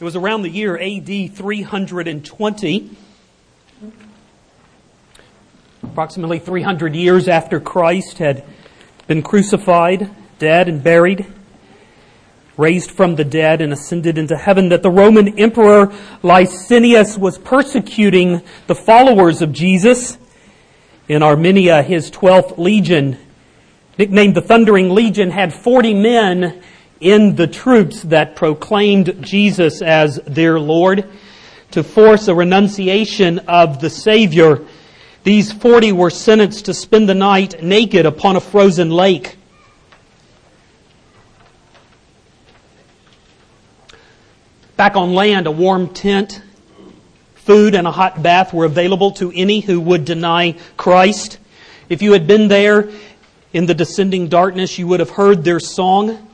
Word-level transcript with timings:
It 0.00 0.04
was 0.04 0.16
around 0.16 0.40
the 0.40 0.48
year 0.48 0.78
AD 0.78 1.34
320, 1.34 2.90
approximately 5.82 6.38
300 6.38 6.94
years 6.96 7.28
after 7.28 7.60
Christ 7.60 8.16
had 8.16 8.42
been 9.06 9.20
crucified, 9.20 10.08
dead, 10.38 10.70
and 10.70 10.82
buried, 10.82 11.26
raised 12.56 12.90
from 12.90 13.16
the 13.16 13.24
dead, 13.24 13.60
and 13.60 13.74
ascended 13.74 14.16
into 14.16 14.38
heaven, 14.38 14.70
that 14.70 14.82
the 14.82 14.90
Roman 14.90 15.38
Emperor 15.38 15.92
Licinius 16.22 17.18
was 17.18 17.36
persecuting 17.36 18.40
the 18.68 18.74
followers 18.74 19.42
of 19.42 19.52
Jesus 19.52 20.16
in 21.08 21.22
Armenia, 21.22 21.82
his 21.82 22.10
12th 22.10 22.56
legion, 22.56 23.18
nicknamed 23.98 24.34
the 24.34 24.40
Thundering 24.40 24.94
Legion, 24.94 25.30
had 25.30 25.52
40 25.52 25.92
men 25.92 26.62
in 27.00 27.34
the 27.34 27.46
troops 27.46 28.02
that 28.02 28.36
proclaimed 28.36 29.22
Jesus 29.22 29.80
as 29.80 30.20
their 30.26 30.60
Lord 30.60 31.08
to 31.70 31.82
force 31.82 32.28
a 32.28 32.34
renunciation 32.34 33.38
of 33.40 33.80
the 33.80 33.90
Savior. 33.90 34.60
These 35.22 35.52
40 35.52 35.92
were 35.92 36.10
sentenced 36.10 36.66
to 36.66 36.74
spend 36.74 37.08
the 37.08 37.14
night 37.14 37.62
naked 37.62 38.06
upon 38.06 38.36
a 38.36 38.40
frozen 38.40 38.90
lake. 38.90 39.36
Back 44.76 44.96
on 44.96 45.14
land, 45.14 45.46
a 45.46 45.50
warm 45.50 45.88
tent, 45.92 46.42
food, 47.34 47.74
and 47.74 47.86
a 47.86 47.90
hot 47.90 48.22
bath 48.22 48.54
were 48.54 48.64
available 48.64 49.12
to 49.12 49.30
any 49.34 49.60
who 49.60 49.78
would 49.80 50.04
deny 50.06 50.56
Christ. 50.76 51.38
If 51.90 52.00
you 52.00 52.12
had 52.12 52.26
been 52.26 52.48
there 52.48 52.88
in 53.52 53.66
the 53.66 53.74
descending 53.74 54.28
darkness, 54.28 54.78
you 54.78 54.86
would 54.86 55.00
have 55.00 55.10
heard 55.10 55.44
their 55.44 55.60
song. 55.60 56.29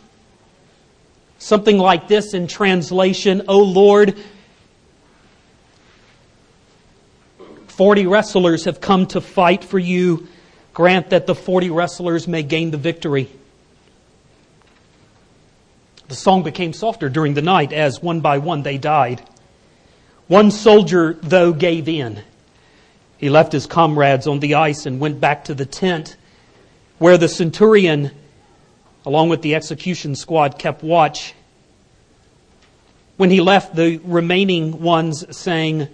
Something 1.39 1.79
like 1.79 2.09
this 2.09 2.35
in 2.35 2.47
translation, 2.47 3.43
O 3.49 3.59
Lord, 3.59 4.19
40 7.69 8.07
wrestlers 8.07 8.65
have 8.65 8.81
come 8.81 9.07
to 9.09 9.21
fight 9.21 9.63
for 9.63 9.79
you. 9.79 10.29
Grant 10.73 11.11
that 11.11 11.27
the 11.27 11.35
40 11.35 11.71
wrestlers 11.71 12.27
may 12.27 12.43
gain 12.43 12.71
the 12.71 12.79
victory. 12.79 13.31
The 16.09 16.15
song 16.15 16.43
became 16.43 16.73
softer 16.73 17.09
during 17.09 17.35
the 17.35 17.43
night 17.43 17.73
as 17.73 18.03
one 18.03 18.21
by 18.21 18.39
one 18.39 18.63
they 18.63 18.79
died. 18.79 19.23
One 20.29 20.51
soldier, 20.51 21.19
though, 21.23 21.53
gave 21.53 21.89
in. 21.89 22.23
He 23.19 23.31
left 23.31 23.53
his 23.53 23.67
comrades 23.67 24.27
on 24.27 24.41
the 24.41 24.55
ice 24.55 24.87
and 24.87 25.01
went 25.01 25.21
back 25.21 25.45
to 25.45 25.55
the 25.55 25.67
tent 25.67 26.17
where 26.99 27.19
the 27.19 27.29
centurion 27.29 28.11
along 29.07 29.29
with 29.29 29.41
the 29.41 29.55
execution 29.55 30.17
squad, 30.17 30.59
kept 30.59 30.83
watch. 30.83 31.33
When 33.17 33.31
he 33.31 33.41
left, 33.41 33.75
the 33.75 33.99
remaining 34.05 34.83
ones 34.83 35.25
saying, 35.35 35.89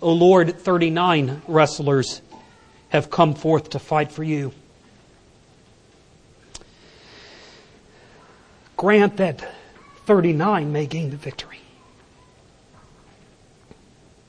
O 0.00 0.12
Lord, 0.12 0.58
39 0.58 1.42
wrestlers 1.46 2.22
have 2.88 3.10
come 3.10 3.34
forth 3.34 3.70
to 3.70 3.78
fight 3.78 4.10
for 4.10 4.24
you. 4.24 4.52
Grant 8.76 9.18
that 9.18 9.46
39 10.06 10.72
may 10.72 10.86
gain 10.86 11.10
the 11.10 11.16
victory. 11.16 11.60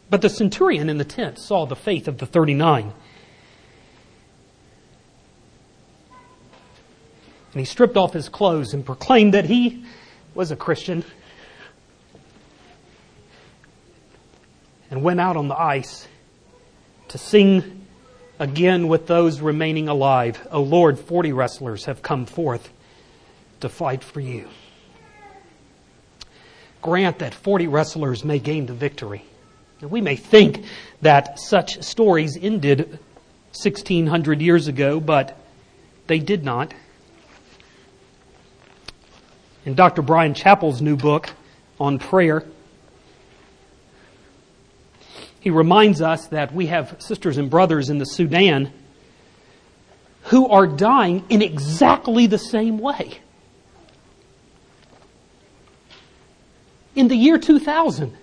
But 0.10 0.22
the 0.22 0.30
centurion 0.30 0.90
in 0.90 0.98
the 0.98 1.06
tent 1.06 1.40
saw 1.40 1.66
the 1.66 1.76
faith 1.76 2.08
of 2.08 2.18
the 2.18 2.26
39 2.26 2.92
And 7.52 7.60
he 7.60 7.66
stripped 7.66 7.98
off 7.98 8.14
his 8.14 8.30
clothes 8.30 8.74
and 8.74 8.86
proclaimed 8.86 9.34
that 9.34 9.46
he 9.46 9.84
was 10.36 10.52
a 10.52 10.56
Christian 10.56 11.04
and 14.92 15.04
went 15.04 15.20
out 15.20 15.38
on 15.38 15.48
the 15.48 15.60
ice 15.60 16.08
to 17.10 17.18
sing 17.18 17.86
again 18.38 18.88
with 18.88 19.08
those 19.08 19.42
remaining 19.42 19.88
alive. 19.90 20.48
O 20.52 20.62
Lord, 20.62 21.00
40 21.00 21.34
wrestlers 21.34 21.86
have 21.86 22.02
come 22.02 22.26
forth 22.26 22.70
to 23.62 23.70
fight 23.70 24.04
for 24.04 24.20
you. 24.20 24.48
Grant 26.82 27.20
that 27.20 27.34
40 27.34 27.68
wrestlers 27.68 28.24
may 28.24 28.40
gain 28.40 28.66
the 28.66 28.74
victory. 28.74 29.26
Now, 29.82 29.90
we 29.90 30.02
may 30.02 30.16
think 30.16 30.66
that 31.02 31.40
such 31.40 31.84
stories 31.84 32.38
ended 32.38 33.00
1600 33.52 34.42
years 34.42 34.68
ago, 34.68 35.00
but 35.00 35.38
they 36.08 36.20
did 36.20 36.44
not. 36.44 36.74
In 39.66 39.76
Dr. 39.76 40.02
Bryan 40.02 40.34
Chapell's 40.34 40.82
new 40.82 40.96
book 40.96 41.30
on 41.80 42.00
prayer, 42.00 42.46
he 45.40 45.50
reminds 45.50 46.02
us 46.02 46.28
that 46.28 46.54
we 46.54 46.68
have 46.68 46.96
sisters 47.00 47.38
and 47.38 47.50
brothers 47.50 47.90
in 47.90 47.98
the 47.98 48.06
Sudan 48.06 48.72
who 50.24 50.48
are 50.48 50.68
dying 50.68 51.26
in 51.30 51.42
exactly 51.42 52.28
the 52.28 52.38
same 52.38 52.78
way. 52.78 53.20
In 56.96 57.08
the 57.08 57.16
year 57.16 57.38
2000, 57.38 58.16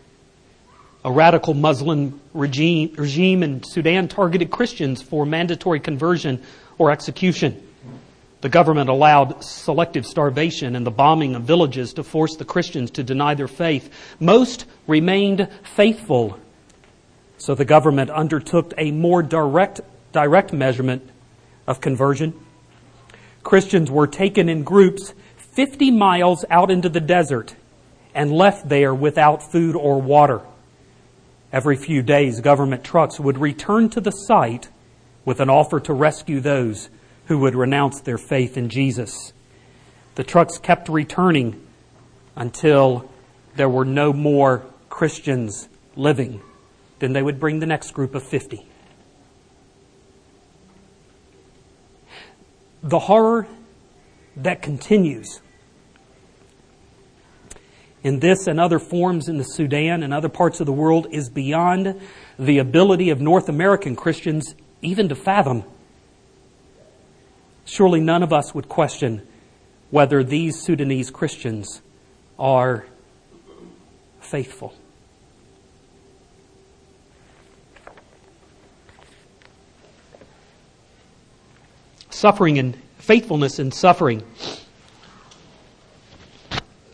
a 1.05 1.11
radical 1.13 1.55
Muslim 1.55 2.21
regime, 2.35 2.95
regime 2.97 3.43
in 3.43 3.63
Sudan 3.63 4.09
targeted 4.09 4.51
Christians 4.51 5.01
for 5.01 5.25
mandatory 5.25 5.81
conversion 5.81 6.43
or 6.79 6.91
execution. 6.91 7.66
The 8.47 8.51
government 8.51 8.89
allowed 8.89 9.43
selective 9.43 10.07
starvation 10.07 10.77
and 10.77 10.87
the 10.87 10.93
bombing 10.93 11.35
of 11.35 11.43
villages 11.43 11.95
to 11.95 12.05
force 12.05 12.37
the 12.37 12.45
Christians 12.45 12.93
to 12.93 13.03
deny 13.03 13.35
their 13.35 13.49
faith. 13.49 13.93
Most 14.21 14.67
remained 14.87 15.49
faithful. 15.75 16.39
So 17.39 17.57
the 17.57 17.65
government 17.65 18.09
undertook 18.09 18.73
a 18.79 18.93
more 18.93 19.21
direct, 19.21 19.81
direct 20.13 20.53
measurement 20.53 21.11
of 21.67 21.81
conversion. 21.81 22.35
Christians 23.43 23.91
were 23.91 24.07
taken 24.07 24.49
in 24.49 24.63
groups 24.63 25.13
50 25.57 25.91
miles 25.91 26.45
out 26.49 26.71
into 26.71 26.89
the 26.89 27.01
desert 27.01 27.57
and 28.15 28.31
left 28.31 28.69
there 28.69 28.95
without 28.95 29.51
food 29.51 29.75
or 29.75 30.01
water. 30.01 30.41
Every 31.53 31.77
few 31.77 32.01
days, 32.01 32.41
government 32.41 32.85
trucks 32.85 33.19
would 33.19 33.39
return 33.39 33.89
to 33.91 34.01
the 34.01 34.13
site 34.13 34.69
with 35.25 35.41
an 35.41 35.51
offer 35.51 35.81
to 35.81 35.93
rescue 35.93 36.39
those 36.39 36.91
who 37.27 37.39
would 37.39 37.55
renounce 37.55 38.01
their 38.01 38.19
faith 38.19 38.57
in 38.57 38.69
Jesus. 38.69 39.33
The 40.15 40.25
trucks 40.25 40.59
kept 40.59 40.89
returning 40.89 41.67
until 42.35 43.11
there 43.57 43.69
were 43.69 43.85
no 43.85 44.13
more 44.13 44.65
Christians 44.89 45.69
living. 45.95 46.41
Then 46.99 47.13
they 47.13 47.23
would 47.23 47.39
bring 47.39 47.59
the 47.59 47.67
next 47.67 47.93
group 47.93 48.15
of 48.15 48.23
50. 48.23 48.67
The 52.83 52.99
horror 53.01 53.47
that 54.37 54.63
continues 54.63 55.41
in 58.03 58.21
this 58.21 58.47
and 58.47 58.61
other 58.61 58.79
forms 58.79 59.29
in 59.29 59.37
the 59.37 59.45
Sudan 59.45 60.05
and 60.05 60.15
other 60.15 60.29
parts 60.29 60.61
of 60.61 60.67
the 60.67 60.73
world 60.73 61.09
is 61.11 61.29
beyond 61.29 62.01
the 62.39 62.59
ability 62.59 63.11
of 63.11 63.21
North 63.21 63.49
American 63.49 63.97
Christians 63.97 64.55
even 64.81 65.09
to 65.09 65.17
fathom. 65.17 65.65
Surely 67.67 68.01
none 68.01 68.23
of 68.23 68.33
us 68.33 68.55
would 68.55 68.69
question 68.69 69.27
whether 69.91 70.23
these 70.23 70.59
Sudanese 70.59 71.11
Christians 71.11 71.83
are 72.39 72.87
faithful. 74.21 74.75
Suffering 82.11 82.59
and 82.59 82.77
faithfulness 82.99 83.59
in 83.59 83.73
suffering 83.73 84.23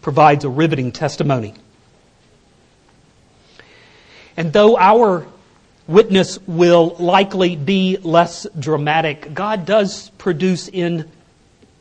provides 0.00 0.44
a 0.44 0.48
riveting 0.48 0.90
testimony. 0.90 1.54
And 4.36 4.52
though 4.52 4.76
our 4.78 5.26
witness 5.86 6.38
will 6.46 6.96
likely 6.98 7.56
be 7.56 7.98
less 7.98 8.46
dramatic. 8.58 9.34
God 9.34 9.66
does 9.66 10.10
produce 10.10 10.68
in 10.68 11.10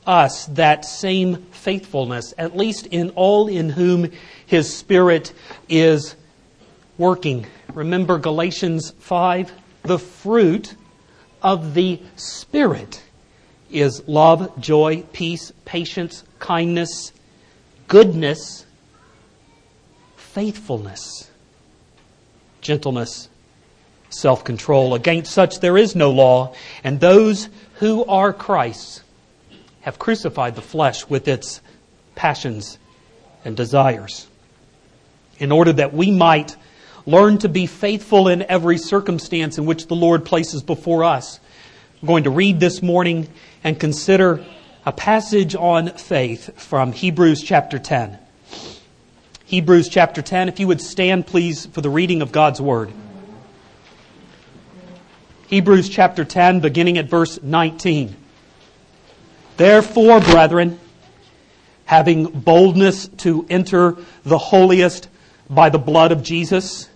us 0.06 0.46
that 0.48 0.86
same 0.86 1.38
faithfulness, 1.52 2.34
at 2.38 2.56
least 2.58 2.88
in 2.88 3.12
all 3.12 3.48
in 3.48 3.70
whom 3.70 4.12
His 4.46 4.76
Spirit 4.76 5.34
is 5.70 6.16
working. 6.98 7.46
Remember 7.74 8.18
Galatians 8.18 8.92
5? 9.00 9.52
The 9.84 10.00
fruit 10.00 10.76
of 11.42 11.74
the 11.74 12.00
Spirit 12.16 13.02
is 13.70 14.08
love, 14.08 14.60
joy, 14.60 15.04
peace, 15.14 15.52
patience, 15.66 16.24
kindness, 16.40 17.14
goodness, 17.88 18.66
faithfulness, 20.18 21.30
gentleness, 22.62 23.30
self 24.12 24.44
control. 24.44 24.94
Against 24.94 25.32
such 25.34 25.60
there 25.60 25.78
is 25.78 25.96
no 25.96 26.12
law, 26.12 26.54
and 26.84 27.00
those 27.00 27.50
who 27.76 28.06
are 28.06 28.32
Christ's 28.34 29.02
have 29.82 29.98
crucified 29.98 30.56
the 30.56 30.62
flesh 30.62 31.08
with 31.10 31.28
its 31.28 31.60
passions 32.14 32.78
and 33.44 33.58
desires. 33.58 34.28
in 35.40 35.52
order 35.52 35.74
that 35.74 35.92
we 35.92 36.12
might 36.12 36.56
learn 37.08 37.40
to 37.40 37.50
be 37.50 37.66
faithful 37.66 38.28
in 38.28 38.44
every 38.44 38.78
circumstance 38.78 39.58
in 39.58 39.66
which 39.66 39.88
the 39.88 39.96
Lord 39.96 40.24
places 40.24 40.62
before 40.62 41.04
us. 41.04 41.40
I'm 42.00 42.08
going 42.08 42.26
to 42.26 42.30
read 42.30 42.60
this 42.60 42.84
morning 42.84 43.28
and 43.64 43.80
consider 43.80 44.46
a 44.86 44.92
passage 44.92 45.56
on 45.56 45.90
faith 45.90 46.62
from 46.62 46.92
Hebrews 46.92 47.42
chapter 47.42 47.80
10. 47.80 48.20
Hebrews 49.46 49.90
chapter 49.90 50.22
10, 50.22 50.48
if 50.48 50.60
you 50.60 50.68
would 50.68 50.80
stand 50.80 51.26
please 51.26 51.66
for 51.66 51.82
the 51.82 51.90
reading 51.90 52.22
of 52.22 52.32
God's 52.32 52.62
Word. 52.62 52.92
Hebrews 55.52 55.90
chapter 55.90 56.24
10, 56.24 56.62
beginning 56.62 56.98
at 56.98 57.10
verse 57.10 57.44
19. 57.44 58.16
Therefore, 59.58 60.22
brethren, 60.22 60.80
having 61.84 62.28
boldness 62.28 63.10
to 63.18 63.46
enter 63.50 63.98
the 64.24 64.38
holiest 64.38 65.10
by 65.50 65.68
the 65.68 65.78
blood 65.78 66.14
of 66.14 66.24
Jesus, 66.24 66.90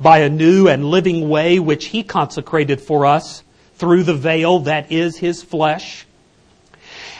by 0.00 0.18
a 0.18 0.28
new 0.28 0.66
and 0.66 0.86
living 0.86 1.28
way 1.28 1.60
which 1.60 1.84
he 1.84 2.02
consecrated 2.02 2.80
for 2.80 3.06
us 3.06 3.44
through 3.76 4.02
the 4.02 4.14
veil 4.14 4.58
that 4.58 4.90
is 4.90 5.16
his 5.16 5.44
flesh, 5.44 6.04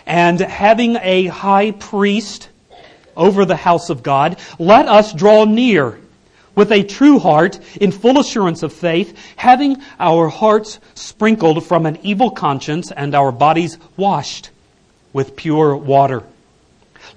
and 0.07 0.41
having 0.41 0.97
a 0.97 1.27
high 1.27 1.71
priest 1.71 2.49
over 3.17 3.45
the 3.45 3.55
house 3.55 3.91
of 3.91 4.03
God, 4.03 4.41
let 4.59 4.89
us 4.89 5.13
draw 5.13 5.45
near 5.45 6.01
with 6.59 6.73
a 6.73 6.83
true 6.83 7.21
heart 7.21 7.61
in 7.81 7.93
full 7.93 8.19
assurance 8.19 8.65
of 8.65 8.73
faith, 8.73 9.17
having 9.37 9.77
our 10.01 10.27
hearts 10.27 10.81
sprinkled 10.95 11.65
from 11.65 11.87
an 11.87 11.97
evil 12.03 12.33
conscience 12.33 12.91
and 12.91 13.15
our 13.15 13.31
bodies 13.31 13.79
washed 13.97 14.51
with 15.13 15.37
pure 15.37 15.77
water. 15.77 16.25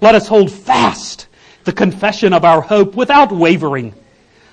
Let 0.00 0.14
us 0.14 0.28
hold 0.28 0.52
fast 0.52 1.26
the 1.64 1.72
confession 1.72 2.32
of 2.32 2.44
our 2.44 2.60
hope 2.60 2.94
without 2.94 3.32
wavering, 3.32 3.94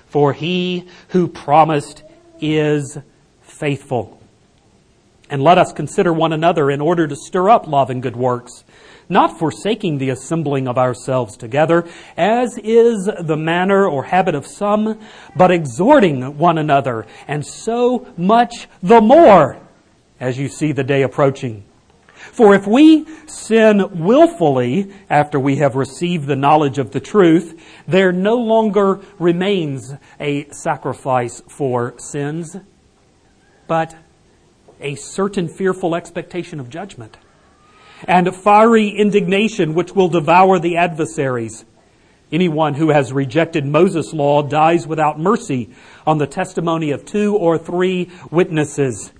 for 0.08 0.32
he 0.32 0.88
who 1.10 1.28
promised 1.28 2.02
is 2.40 2.98
faithful. 3.42 4.20
And 5.30 5.40
let 5.40 5.56
us 5.56 5.72
consider 5.72 6.12
one 6.12 6.32
another 6.32 6.68
in 6.68 6.80
order 6.80 7.06
to 7.06 7.14
stir 7.14 7.48
up 7.48 7.68
love 7.68 7.90
and 7.90 8.02
good 8.02 8.16
works 8.16 8.64
not 9.10 9.38
forsaking 9.38 9.98
the 9.98 10.10
assembling 10.10 10.66
of 10.68 10.78
ourselves 10.78 11.36
together, 11.36 11.86
as 12.16 12.56
is 12.58 13.10
the 13.20 13.36
manner 13.36 13.86
or 13.86 14.04
habit 14.04 14.34
of 14.34 14.46
some, 14.46 14.98
but 15.36 15.50
exhorting 15.50 16.38
one 16.38 16.56
another, 16.56 17.06
and 17.28 17.44
so 17.44 18.06
much 18.16 18.68
the 18.82 19.00
more 19.00 19.58
as 20.20 20.38
you 20.38 20.48
see 20.48 20.72
the 20.72 20.84
day 20.84 21.02
approaching. 21.02 21.64
For 22.14 22.54
if 22.54 22.66
we 22.66 23.06
sin 23.26 24.04
willfully 24.04 24.92
after 25.08 25.40
we 25.40 25.56
have 25.56 25.74
received 25.74 26.26
the 26.26 26.36
knowledge 26.36 26.78
of 26.78 26.92
the 26.92 27.00
truth, 27.00 27.60
there 27.88 28.12
no 28.12 28.36
longer 28.36 29.00
remains 29.18 29.94
a 30.20 30.48
sacrifice 30.50 31.42
for 31.48 31.94
sins, 31.98 32.56
but 33.66 33.96
a 34.80 34.94
certain 34.94 35.48
fearful 35.48 35.94
expectation 35.94 36.60
of 36.60 36.68
judgment 36.68 37.16
and 38.06 38.34
fiery 38.34 38.88
indignation 38.88 39.74
which 39.74 39.92
will 39.92 40.08
devour 40.08 40.58
the 40.58 40.76
adversaries. 40.76 41.64
Anyone 42.32 42.74
who 42.74 42.90
has 42.90 43.12
rejected 43.12 43.66
Moses' 43.66 44.12
law 44.12 44.42
dies 44.42 44.86
without 44.86 45.18
mercy 45.18 45.70
on 46.06 46.18
the 46.18 46.28
testimony 46.28 46.92
of 46.92 47.04
two 47.04 47.36
or 47.36 47.58
three 47.58 48.10
witnesses. 48.30 49.12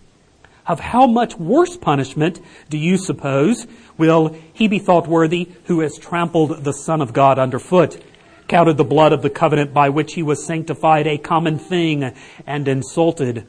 Of 0.66 0.78
how 0.78 1.08
much 1.08 1.36
worse 1.36 1.76
punishment 1.76 2.40
do 2.68 2.78
you 2.78 2.96
suppose 2.96 3.66
will 3.98 4.36
he 4.52 4.68
be 4.68 4.78
thought 4.78 5.08
worthy 5.08 5.48
who 5.64 5.80
has 5.80 5.98
trampled 5.98 6.62
the 6.62 6.72
Son 6.72 7.00
of 7.00 7.12
God 7.12 7.40
underfoot, 7.40 8.00
counted 8.46 8.76
the 8.76 8.84
blood 8.84 9.12
of 9.12 9.22
the 9.22 9.30
covenant 9.30 9.74
by 9.74 9.88
which 9.88 10.14
he 10.14 10.22
was 10.22 10.46
sanctified 10.46 11.08
a 11.08 11.18
common 11.18 11.58
thing, 11.58 12.12
and 12.46 12.68
insulted 12.68 13.48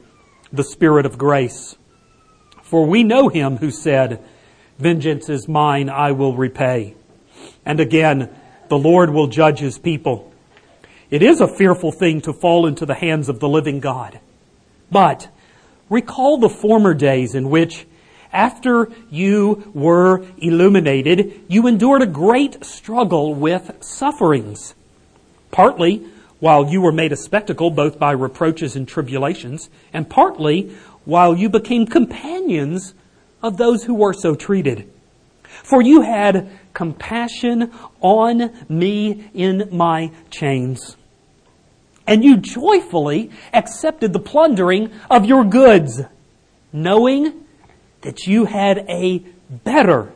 the 0.52 0.64
Spirit 0.64 1.06
of 1.06 1.18
grace? 1.18 1.76
For 2.62 2.84
we 2.84 3.04
know 3.04 3.28
him 3.28 3.58
who 3.58 3.70
said, 3.70 4.24
Vengeance 4.82 5.28
is 5.28 5.46
mine, 5.46 5.88
I 5.88 6.10
will 6.10 6.34
repay. 6.34 6.96
And 7.64 7.78
again, 7.78 8.28
the 8.68 8.76
Lord 8.76 9.10
will 9.10 9.28
judge 9.28 9.60
his 9.60 9.78
people. 9.78 10.32
It 11.08 11.22
is 11.22 11.40
a 11.40 11.46
fearful 11.46 11.92
thing 11.92 12.20
to 12.22 12.32
fall 12.32 12.66
into 12.66 12.84
the 12.84 12.94
hands 12.94 13.28
of 13.28 13.38
the 13.38 13.48
living 13.48 13.78
God. 13.78 14.18
But 14.90 15.28
recall 15.88 16.38
the 16.38 16.48
former 16.48 16.94
days 16.94 17.36
in 17.36 17.48
which, 17.48 17.86
after 18.32 18.90
you 19.08 19.70
were 19.72 20.26
illuminated, 20.38 21.42
you 21.46 21.68
endured 21.68 22.02
a 22.02 22.06
great 22.06 22.64
struggle 22.64 23.34
with 23.34 23.84
sufferings. 23.84 24.74
Partly 25.52 26.04
while 26.40 26.68
you 26.68 26.80
were 26.80 26.90
made 26.90 27.12
a 27.12 27.16
spectacle 27.16 27.70
both 27.70 28.00
by 28.00 28.10
reproaches 28.10 28.74
and 28.74 28.88
tribulations, 28.88 29.70
and 29.92 30.10
partly 30.10 30.74
while 31.04 31.36
you 31.36 31.48
became 31.48 31.86
companions 31.86 32.94
of 33.42 33.56
those 33.56 33.84
who 33.84 33.94
were 33.94 34.12
so 34.12 34.34
treated. 34.34 34.90
For 35.44 35.82
you 35.82 36.02
had 36.02 36.50
compassion 36.72 37.70
on 38.00 38.52
me 38.68 39.30
in 39.34 39.68
my 39.70 40.12
chains. 40.30 40.96
And 42.06 42.24
you 42.24 42.36
joyfully 42.36 43.30
accepted 43.52 44.12
the 44.12 44.18
plundering 44.18 44.90
of 45.10 45.24
your 45.24 45.44
goods, 45.44 46.00
knowing 46.72 47.44
that 48.00 48.26
you 48.26 48.46
had 48.46 48.78
a 48.88 49.24
better 49.50 50.12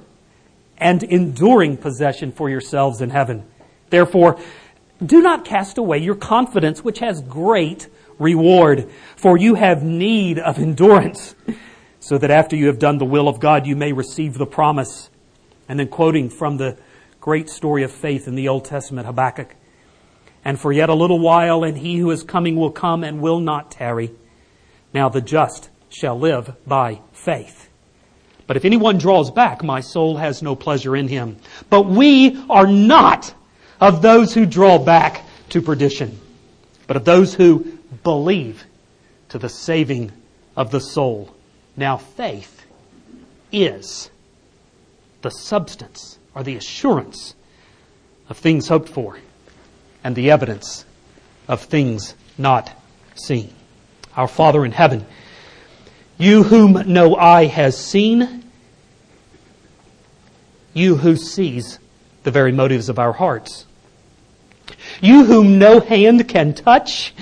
and 0.78 1.02
enduring 1.02 1.76
possession 1.76 2.32
for 2.32 2.50
yourselves 2.50 3.00
in 3.00 3.10
heaven. 3.10 3.44
Therefore, 3.90 4.38
do 5.04 5.20
not 5.20 5.44
cast 5.44 5.78
away 5.78 5.98
your 5.98 6.14
confidence, 6.14 6.82
which 6.82 6.98
has 6.98 7.20
great 7.22 7.88
reward, 8.18 8.90
for 9.14 9.36
you 9.36 9.54
have 9.54 9.82
need 9.82 10.38
of 10.38 10.58
endurance 10.58 11.34
so 12.06 12.16
that 12.18 12.30
after 12.30 12.54
you 12.54 12.68
have 12.68 12.78
done 12.78 12.98
the 12.98 13.04
will 13.04 13.26
of 13.26 13.40
God, 13.40 13.66
you 13.66 13.74
may 13.74 13.92
receive 13.92 14.34
the 14.34 14.46
promise. 14.46 15.10
And 15.68 15.76
then 15.76 15.88
quoting 15.88 16.30
from 16.30 16.56
the 16.56 16.78
great 17.20 17.50
story 17.50 17.82
of 17.82 17.90
faith 17.90 18.28
in 18.28 18.36
the 18.36 18.46
Old 18.46 18.64
Testament, 18.64 19.06
Habakkuk. 19.06 19.56
And 20.44 20.56
for 20.56 20.70
yet 20.70 20.88
a 20.88 20.94
little 20.94 21.18
while, 21.18 21.64
and 21.64 21.76
he 21.76 21.96
who 21.96 22.12
is 22.12 22.22
coming 22.22 22.54
will 22.54 22.70
come 22.70 23.02
and 23.02 23.20
will 23.20 23.40
not 23.40 23.72
tarry. 23.72 24.12
Now 24.94 25.08
the 25.08 25.20
just 25.20 25.68
shall 25.88 26.16
live 26.16 26.54
by 26.64 27.00
faith. 27.12 27.68
But 28.46 28.56
if 28.56 28.64
anyone 28.64 28.98
draws 28.98 29.32
back, 29.32 29.64
my 29.64 29.80
soul 29.80 30.16
has 30.16 30.44
no 30.44 30.54
pleasure 30.54 30.94
in 30.94 31.08
him. 31.08 31.38
But 31.70 31.86
we 31.86 32.40
are 32.48 32.68
not 32.68 33.34
of 33.80 34.00
those 34.00 34.32
who 34.32 34.46
draw 34.46 34.78
back 34.78 35.24
to 35.48 35.60
perdition, 35.60 36.20
but 36.86 36.96
of 36.96 37.04
those 37.04 37.34
who 37.34 37.80
believe 38.04 38.62
to 39.30 39.38
the 39.40 39.48
saving 39.48 40.12
of 40.54 40.70
the 40.70 40.80
soul. 40.80 41.35
Now, 41.76 41.98
faith 41.98 42.64
is 43.52 44.10
the 45.22 45.30
substance 45.30 46.18
or 46.34 46.42
the 46.42 46.56
assurance 46.56 47.34
of 48.28 48.38
things 48.38 48.68
hoped 48.68 48.88
for 48.88 49.18
and 50.02 50.16
the 50.16 50.30
evidence 50.30 50.84
of 51.48 51.62
things 51.62 52.14
not 52.38 52.70
seen. 53.14 53.52
Our 54.16 54.28
Father 54.28 54.64
in 54.64 54.72
heaven, 54.72 55.04
you 56.18 56.42
whom 56.42 56.92
no 56.92 57.16
eye 57.16 57.46
has 57.46 57.76
seen, 57.76 58.44
you 60.72 60.96
who 60.96 61.16
sees 61.16 61.78
the 62.22 62.30
very 62.30 62.52
motives 62.52 62.88
of 62.88 62.98
our 62.98 63.12
hearts, 63.12 63.66
you 65.00 65.24
whom 65.24 65.58
no 65.58 65.80
hand 65.80 66.28
can 66.28 66.54
touch, 66.54 67.14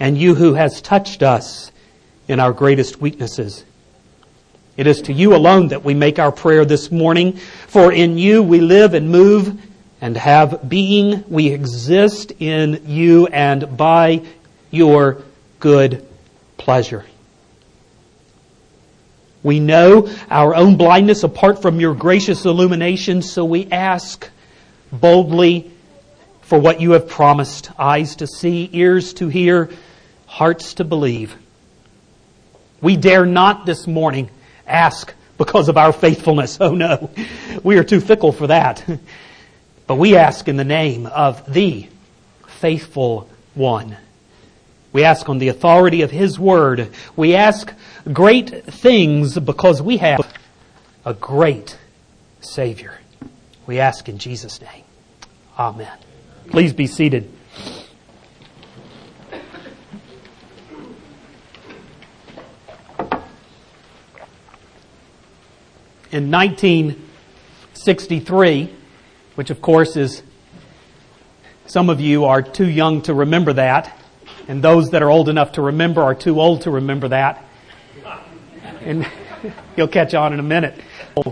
and 0.00 0.16
you 0.16 0.34
who 0.34 0.54
has 0.54 0.80
touched 0.80 1.22
us 1.22 1.70
in 2.28 2.40
our 2.40 2.52
greatest 2.52 3.00
weaknesses. 3.00 3.64
It 4.76 4.86
is 4.86 5.02
to 5.02 5.12
you 5.12 5.34
alone 5.34 5.68
that 5.68 5.84
we 5.84 5.94
make 5.94 6.18
our 6.18 6.32
prayer 6.32 6.64
this 6.64 6.90
morning, 6.90 7.34
for 7.66 7.92
in 7.92 8.18
you 8.18 8.42
we 8.42 8.60
live 8.60 8.94
and 8.94 9.10
move 9.10 9.60
and 10.00 10.16
have 10.16 10.68
being. 10.68 11.24
We 11.28 11.48
exist 11.48 12.32
in 12.38 12.82
you 12.86 13.26
and 13.28 13.76
by 13.76 14.22
your 14.70 15.22
good 15.60 16.06
pleasure. 16.58 17.06
We 19.42 19.60
know 19.60 20.08
our 20.28 20.54
own 20.54 20.76
blindness 20.76 21.22
apart 21.22 21.62
from 21.62 21.80
your 21.80 21.94
gracious 21.94 22.44
illumination, 22.44 23.22
so 23.22 23.44
we 23.44 23.70
ask 23.70 24.28
boldly 24.92 25.70
for 26.42 26.58
what 26.58 26.80
you 26.80 26.92
have 26.92 27.08
promised 27.08 27.70
eyes 27.78 28.16
to 28.16 28.26
see, 28.26 28.68
ears 28.72 29.14
to 29.14 29.28
hear, 29.28 29.70
hearts 30.26 30.74
to 30.74 30.84
believe. 30.84 31.36
We 32.80 32.96
dare 32.96 33.26
not 33.26 33.66
this 33.66 33.86
morning 33.86 34.30
ask 34.66 35.14
because 35.38 35.68
of 35.68 35.76
our 35.76 35.92
faithfulness. 35.92 36.58
Oh 36.60 36.74
no, 36.74 37.10
we 37.62 37.78
are 37.78 37.84
too 37.84 38.00
fickle 38.00 38.32
for 38.32 38.48
that. 38.48 38.84
But 39.86 39.96
we 39.96 40.16
ask 40.16 40.48
in 40.48 40.56
the 40.56 40.64
name 40.64 41.06
of 41.06 41.52
the 41.52 41.86
faithful 42.48 43.30
one. 43.54 43.96
We 44.92 45.04
ask 45.04 45.28
on 45.28 45.38
the 45.38 45.46
authority 45.46 46.02
of 46.02 46.10
His 46.10 46.40
Word. 46.40 46.90
We 47.14 47.36
ask 47.36 47.72
great 48.12 48.64
things 48.64 49.38
because 49.38 49.80
we 49.80 49.98
have 49.98 50.26
a 51.04 51.14
great 51.14 51.78
Savior. 52.40 52.98
We 53.66 53.78
ask 53.78 54.08
in 54.08 54.18
Jesus' 54.18 54.60
name. 54.60 54.82
Amen. 55.56 55.92
Please 56.50 56.72
be 56.72 56.88
seated. 56.88 57.30
In 66.16 66.30
1963, 66.30 68.74
which 69.34 69.50
of 69.50 69.60
course 69.60 69.96
is, 69.96 70.22
some 71.66 71.90
of 71.90 72.00
you 72.00 72.24
are 72.24 72.40
too 72.40 72.66
young 72.66 73.02
to 73.02 73.12
remember 73.12 73.52
that, 73.52 73.94
and 74.48 74.64
those 74.64 74.92
that 74.92 75.02
are 75.02 75.10
old 75.10 75.28
enough 75.28 75.52
to 75.52 75.60
remember 75.60 76.02
are 76.02 76.14
too 76.14 76.40
old 76.40 76.62
to 76.62 76.70
remember 76.70 77.08
that. 77.08 77.44
And 78.80 79.06
you'll 79.76 79.88
catch 79.88 80.14
on 80.14 80.32
in 80.32 80.40
a 80.40 80.42
minute. 80.42 80.80
In 81.16 81.24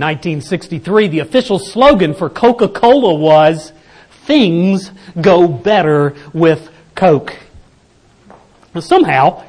1963, 0.00 1.08
the 1.08 1.20
official 1.20 1.60
slogan 1.60 2.14
for 2.14 2.28
Coca-Cola 2.28 3.14
was, 3.14 3.72
things 4.26 4.90
go 5.20 5.46
better 5.46 6.16
with 6.32 6.68
Coke. 6.96 7.36
Somehow, 8.80 9.47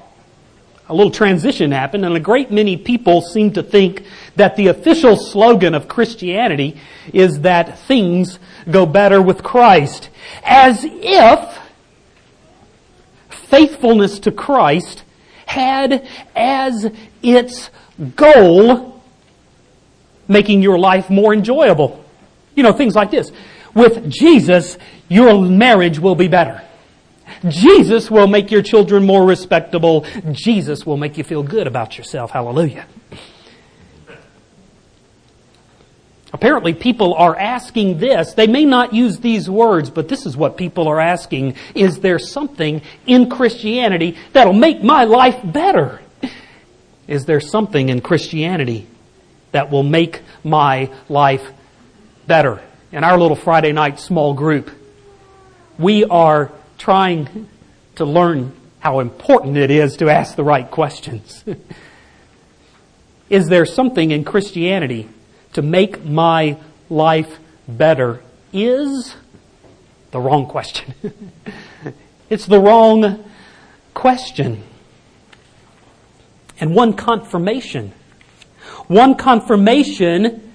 a 0.90 0.94
little 0.94 1.12
transition 1.12 1.72
happened 1.72 2.04
and 2.04 2.16
a 2.16 2.20
great 2.20 2.52
many 2.52 2.76
people 2.76 3.22
seem 3.22 3.54
to 3.54 3.62
think 3.62 4.04
that 4.36 4.56
the 4.56 4.68
official 4.68 5.16
slogan 5.16 5.76
of 5.76 5.88
Christianity 5.88 6.80
is 7.14 7.42
that 7.42 7.78
things 7.80 8.40
go 8.70 8.88
better 8.88 9.22
with 9.22 9.44
Christ. 9.44 10.10
As 10.44 10.84
if 10.84 11.60
faithfulness 13.30 14.20
to 14.20 14.32
Christ 14.32 15.04
had 15.46 16.08
as 16.36 16.92
its 17.22 17.70
goal 18.16 19.02
making 20.28 20.62
your 20.64 20.80
life 20.80 21.10
more 21.10 21.34
enjoyable. 21.34 22.04
You 22.56 22.64
know, 22.64 22.74
things 22.74 22.96
like 22.96 23.12
this. 23.12 23.32
With 23.76 24.10
Jesus, 24.10 24.78
your 25.08 25.40
marriage 25.42 26.00
will 26.00 26.16
be 26.16 26.28
better. 26.28 26.64
Jesus 27.48 28.12
will 28.12 28.28
make 28.28 28.52
your 28.52 28.62
children 28.62 29.06
more 29.06 29.26
respectable. 29.26 30.06
Jesus 30.32 30.86
will 30.86 30.98
make 30.98 31.18
you 31.18 31.24
feel 31.24 31.44
good 31.44 31.68
about 31.68 31.98
yourself. 31.98 32.32
Hallelujah. 32.32 32.86
Apparently 36.32 36.74
people 36.74 37.16
are 37.16 37.36
asking 37.36 37.98
this. 37.98 38.34
They 38.34 38.48
may 38.48 38.64
not 38.64 38.94
use 38.94 39.20
these 39.20 39.50
words, 39.50 39.90
but 39.90 40.08
this 40.08 40.26
is 40.26 40.38
what 40.38 40.58
people 40.58 40.88
are 40.88 41.00
asking. 41.00 41.56
Is 41.74 42.00
there 42.00 42.20
something 42.20 42.82
in 43.08 43.30
Christianity 43.30 44.18
that'll 44.34 44.54
make 44.54 44.84
my 44.84 45.06
life 45.06 45.40
better? 45.44 46.02
Is 47.08 47.26
there 47.26 47.40
something 47.40 47.90
in 47.90 48.02
Christianity 48.02 48.88
that 49.52 49.72
will 49.72 49.84
make 49.84 50.22
my 50.44 50.92
life 51.08 51.52
better? 52.28 52.62
In 52.92 53.04
our 53.04 53.18
little 53.18 53.36
Friday 53.36 53.72
night 53.72 54.00
small 54.00 54.36
group, 54.36 54.70
we 55.80 56.06
are 56.06 56.52
trying 56.80 57.48
to 57.96 58.06
learn 58.06 58.52
how 58.80 59.00
important 59.00 59.58
it 59.58 59.70
is 59.70 59.98
to 59.98 60.10
ask 60.10 60.36
the 60.36 60.44
right 60.44 60.72
questions. 60.72 61.44
is 63.30 63.48
there 63.48 63.66
something 63.66 64.10
in 64.10 64.24
Christianity 64.24 65.08
to 65.54 65.62
make 65.62 66.04
my 66.04 66.58
life 66.90 67.38
better? 67.68 68.24
Is 68.52 69.16
the 70.12 70.20
wrong 70.20 70.48
question. 70.48 70.94
it's 72.30 72.46
the 72.46 72.60
wrong 72.60 73.24
question. 73.94 74.64
And 76.60 76.76
one 76.76 76.94
confirmation, 76.94 77.94
one 78.88 79.16
confirmation, 79.16 80.54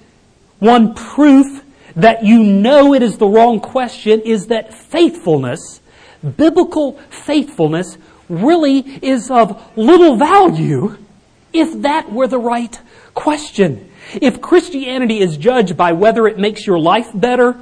one 0.59 0.93
proof 0.93 1.63
that 1.95 2.23
you 2.23 2.43
know 2.43 2.93
it 2.93 3.01
is 3.01 3.17
the 3.17 3.27
wrong 3.27 3.59
question 3.59 4.21
is 4.21 4.47
that 4.47 4.73
faithfulness, 4.73 5.81
biblical 6.25 6.93
faithfulness, 7.09 7.97
really 8.29 8.79
is 8.79 9.29
of 9.29 9.77
little 9.77 10.15
value 10.15 10.97
if 11.53 11.81
that 11.83 12.11
were 12.11 12.27
the 12.27 12.39
right 12.39 12.79
question. 13.13 13.89
If 14.13 14.41
Christianity 14.41 15.19
is 15.19 15.37
judged 15.37 15.77
by 15.77 15.93
whether 15.93 16.27
it 16.27 16.37
makes 16.37 16.67
your 16.67 16.79
life 16.79 17.09
better, 17.13 17.57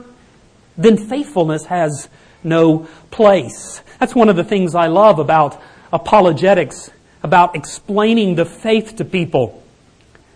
then 0.77 0.97
faithfulness 0.97 1.65
has 1.65 2.09
no 2.43 2.87
place. 3.11 3.81
That's 3.99 4.15
one 4.15 4.29
of 4.29 4.35
the 4.35 4.43
things 4.43 4.75
I 4.75 4.87
love 4.87 5.19
about 5.19 5.61
apologetics, 5.91 6.91
about 7.21 7.55
explaining 7.55 8.35
the 8.35 8.45
faith 8.45 8.97
to 8.97 9.05
people. 9.05 9.63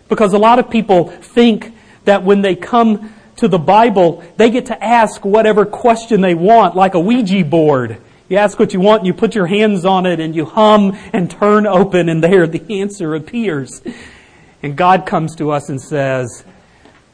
Because 0.08 0.32
a 0.32 0.38
lot 0.38 0.58
of 0.58 0.70
people 0.70 1.08
think 1.08 1.74
that 2.04 2.24
when 2.24 2.40
they 2.40 2.54
come 2.54 3.12
to 3.36 3.48
the 3.48 3.58
Bible, 3.58 4.24
they 4.36 4.50
get 4.50 4.66
to 4.66 4.84
ask 4.84 5.24
whatever 5.24 5.66
question 5.66 6.20
they 6.20 6.34
want, 6.34 6.74
like 6.74 6.94
a 6.94 7.00
Ouija 7.00 7.44
board. 7.44 7.98
You 8.28 8.36
ask 8.36 8.58
what 8.58 8.74
you 8.74 8.80
want 8.80 9.00
and 9.00 9.06
you 9.06 9.14
put 9.14 9.34
your 9.34 9.46
hands 9.46 9.86
on 9.86 10.04
it 10.04 10.20
and 10.20 10.36
you 10.36 10.44
hum 10.44 10.96
and 11.12 11.30
turn 11.30 11.66
open 11.66 12.08
and 12.08 12.22
there 12.22 12.46
the 12.46 12.80
answer 12.80 13.14
appears. 13.14 13.80
And 14.62 14.76
God 14.76 15.06
comes 15.06 15.36
to 15.36 15.50
us 15.50 15.70
and 15.70 15.80
says, 15.80 16.44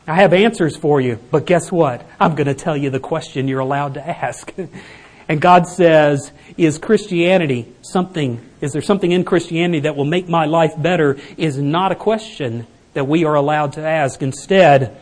I 0.06 0.16
have 0.16 0.32
answers 0.32 0.76
for 0.76 1.00
you, 1.00 1.18
but 1.30 1.46
guess 1.46 1.70
what? 1.70 2.04
I'm 2.18 2.34
going 2.34 2.48
to 2.48 2.54
tell 2.54 2.76
you 2.76 2.90
the 2.90 3.00
question 3.00 3.48
you're 3.48 3.60
allowed 3.60 3.94
to 3.94 4.06
ask. 4.06 4.52
and 5.28 5.40
God 5.40 5.68
says, 5.68 6.32
is 6.56 6.78
Christianity 6.78 7.72
something, 7.82 8.44
is 8.60 8.72
there 8.72 8.82
something 8.82 9.12
in 9.12 9.24
Christianity 9.24 9.80
that 9.80 9.96
will 9.96 10.04
make 10.04 10.28
my 10.28 10.46
life 10.46 10.72
better 10.76 11.18
is 11.36 11.58
not 11.58 11.92
a 11.92 11.96
question 11.96 12.66
that 12.94 13.06
we 13.06 13.24
are 13.24 13.34
allowed 13.34 13.74
to 13.74 13.82
ask. 13.82 14.22
Instead, 14.22 14.96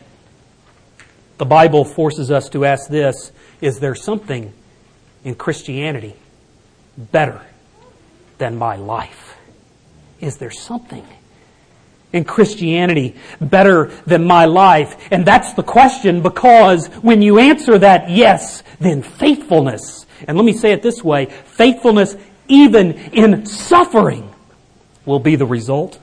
the 1.38 1.46
Bible 1.46 1.84
forces 1.84 2.30
us 2.30 2.48
to 2.50 2.64
ask 2.64 2.88
this, 2.88 3.32
is 3.60 3.80
there 3.80 3.94
something 3.94 4.52
in 5.24 5.34
Christianity 5.34 6.14
better 6.96 7.40
than 8.38 8.56
my 8.56 8.76
life? 8.76 9.36
Is 10.20 10.36
there 10.38 10.50
something 10.50 11.06
in 12.12 12.24
Christianity 12.24 13.16
better 13.40 13.86
than 14.06 14.24
my 14.24 14.44
life? 14.44 14.96
And 15.10 15.26
that's 15.26 15.54
the 15.54 15.62
question 15.62 16.22
because 16.22 16.86
when 17.02 17.22
you 17.22 17.38
answer 17.38 17.78
that 17.78 18.10
yes, 18.10 18.62
then 18.80 19.02
faithfulness, 19.02 20.06
and 20.26 20.36
let 20.36 20.44
me 20.44 20.52
say 20.52 20.72
it 20.72 20.82
this 20.82 21.02
way, 21.02 21.26
faithfulness 21.26 22.16
even 22.48 22.92
in 22.92 23.46
suffering 23.46 24.32
will 25.04 25.20
be 25.20 25.36
the 25.36 25.46
result. 25.46 25.98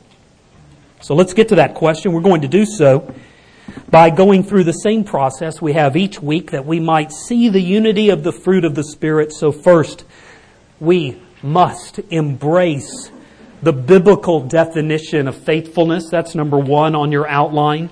So 1.02 1.16
let's 1.16 1.34
get 1.34 1.50
to 1.50 1.56
that 1.56 1.76
question. 1.76 2.12
We're 2.12 2.22
going 2.22 2.42
to 2.42 2.48
do 2.48 2.66
so 2.66 3.14
by 3.90 4.10
going 4.10 4.44
through 4.44 4.64
the 4.64 4.72
same 4.72 5.04
process 5.04 5.62
we 5.62 5.74
have 5.74 5.96
each 5.96 6.22
week 6.22 6.52
that 6.52 6.66
we 6.66 6.80
might 6.80 7.12
see 7.12 7.50
the 7.50 7.62
unity 7.62 8.10
of 8.10 8.24
the 8.24 8.32
fruit 8.32 8.66
of 8.66 8.76
the 8.76 8.84
Spirit. 8.84 9.32
So 9.32 9.52
first, 9.52 10.06
we 10.80 11.22
must 11.42 12.00
embrace 12.10 13.12
the 13.62 13.74
biblical 13.74 14.42
definition 14.42 15.28
of 15.28 15.36
faithfulness. 15.36 16.10
That's 16.10 16.36
number 16.36 16.58
one 16.58 16.96
on 16.96 17.12
your 17.12 17.28
outline. 17.28 17.90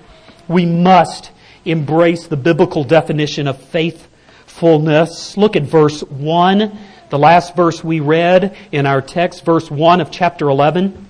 We 0.48 0.66
must 0.66 1.32
embrace 1.66 2.28
the 2.28 2.38
biblical 2.38 2.84
definition 2.84 3.48
of 3.48 3.62
faithfulness. 3.62 5.36
Look 5.36 5.56
at 5.56 5.64
verse 5.64 6.02
1, 6.02 6.78
the 7.10 7.20
last 7.20 7.56
verse 7.56 7.84
we 7.84 8.00
read 8.00 8.56
in 8.72 8.86
our 8.86 9.02
text, 9.02 9.44
verse 9.44 9.70
1 9.70 10.02
of 10.02 10.12
chapter 10.12 10.50
11. 10.50 11.06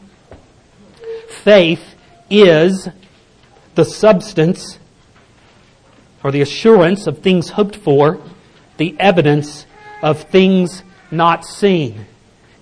Faith 1.30 1.96
is 2.30 2.90
the 3.78 3.86
substance 3.86 4.80
or 6.24 6.32
the 6.32 6.42
assurance 6.42 7.06
of 7.06 7.20
things 7.20 7.52
hoped 7.52 7.76
for, 7.76 8.20
the 8.78 8.96
evidence 9.00 9.66
of 10.02 10.24
things 10.24 10.84
not 11.12 11.46
seen. 11.46 12.06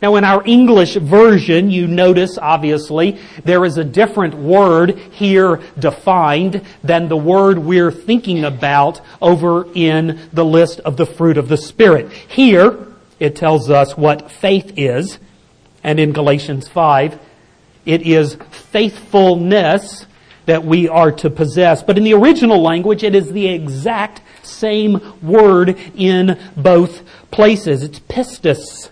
Now 0.01 0.17
in 0.17 0.25
our 0.25 0.43
English 0.45 0.95
version, 0.95 1.71
you 1.71 1.87
notice 1.87 2.37
obviously 2.37 3.17
there 3.45 3.63
is 3.63 3.77
a 3.77 3.83
different 3.85 4.35
word 4.35 4.99
here 5.13 5.61
defined 5.79 6.61
than 6.83 7.07
the 7.07 7.17
word 7.17 7.59
we're 7.59 7.91
thinking 7.91 8.43
about 8.43 8.99
over 9.21 9.65
in 9.73 10.19
the 10.33 10.45
list 10.45 10.81
of 10.81 10.97
the 10.97 11.05
fruit 11.05 11.37
of 11.37 11.47
the 11.47 11.57
Spirit. 11.57 12.11
Here, 12.11 12.77
it 13.21 13.37
tells 13.37 13.69
us 13.69 13.95
what 13.95 14.29
faith 14.29 14.73
is, 14.75 15.17
and 15.81 15.97
in 15.97 16.11
Galatians 16.11 16.67
5, 16.67 17.17
it 17.85 18.01
is 18.01 18.37
faithfulness 18.51 20.05
that 20.45 20.63
we 20.63 20.87
are 20.87 21.11
to 21.11 21.29
possess. 21.29 21.83
But 21.83 21.97
in 21.97 22.03
the 22.03 22.13
original 22.13 22.61
language, 22.61 23.03
it 23.03 23.15
is 23.15 23.31
the 23.31 23.47
exact 23.47 24.21
same 24.43 25.13
word 25.21 25.77
in 25.95 26.39
both 26.55 27.03
places. 27.31 27.83
It's 27.83 27.99
pistis. 27.99 28.89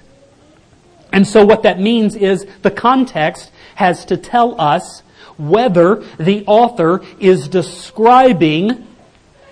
And 1.12 1.28
so 1.28 1.46
what 1.46 1.64
that 1.64 1.80
means 1.80 2.16
is 2.16 2.46
the 2.64 2.72
context 2.72 3.52
has 3.76 4.06
to 4.06 4.18
tell 4.18 4.60
us 4.60 5.04
whether 5.38 6.04
the 6.18 6.44
author 6.48 7.02
is 7.20 7.48
describing 7.48 8.88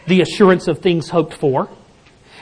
the 0.07 0.21
assurance 0.21 0.67
of 0.67 0.79
things 0.79 1.09
hoped 1.09 1.33
for 1.33 1.69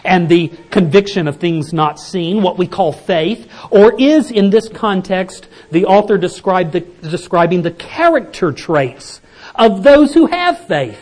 and 0.03 0.29
the 0.29 0.47
conviction 0.71 1.27
of 1.27 1.37
things 1.37 1.73
not 1.73 1.99
seen, 1.99 2.41
what 2.41 2.57
we 2.57 2.67
call 2.67 2.93
faith, 2.93 3.51
or 3.69 3.99
is 3.99 4.31
in 4.31 4.49
this 4.49 4.69
context 4.69 5.47
the 5.71 5.85
author 5.85 6.17
the, 6.17 6.85
describing 7.01 7.61
the 7.61 7.71
character 7.71 8.51
traits 8.51 9.18
of 9.59 9.83
those 9.83 10.13
who 10.13 10.25
have 10.25 10.65
faith? 10.65 10.99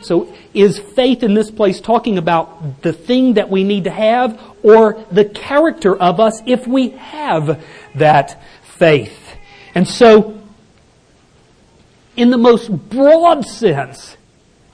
So 0.00 0.34
is 0.54 0.78
faith 0.78 1.22
in 1.22 1.34
this 1.34 1.50
place 1.50 1.80
talking 1.80 2.18
about 2.18 2.82
the 2.82 2.92
thing 2.92 3.34
that 3.34 3.50
we 3.50 3.64
need 3.64 3.84
to 3.84 3.90
have 3.90 4.40
or 4.62 5.04
the 5.12 5.24
character 5.24 5.96
of 5.96 6.18
us 6.18 6.42
if 6.46 6.66
we 6.66 6.90
have 6.90 7.64
that 7.94 8.42
faith? 8.62 9.36
And 9.74 9.86
so 9.86 10.40
in 12.16 12.30
the 12.30 12.38
most 12.38 12.70
broad 12.88 13.44
sense, 13.44 14.16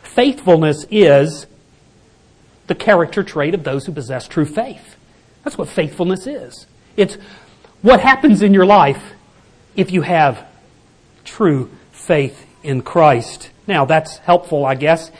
faithfulness 0.03 0.87
is 0.91 1.47
the 2.69 2.75
character 2.75 3.23
trait 3.23 3.55
of 3.55 3.65
those 3.65 3.87
who 3.87 3.93
possess 3.93 4.29
true 4.29 4.45
faith. 4.45 4.97
That's 5.43 5.59
what 5.59 5.69
faithfulness 5.69 6.27
is. 6.27 6.67
It's 6.97 7.17
what 7.81 8.01
happens 8.01 8.43
in 8.43 8.55
your 8.55 8.67
life 8.67 9.03
if 9.75 9.91
you 9.91 10.03
have 10.03 10.47
true 11.25 11.71
faith 11.91 12.47
in 12.63 12.83
Christ. 12.83 13.51
Now, 13.67 13.85
that's 13.85 14.19
helpful, 14.19 14.65
I 14.65 14.75
guess. 14.75 15.11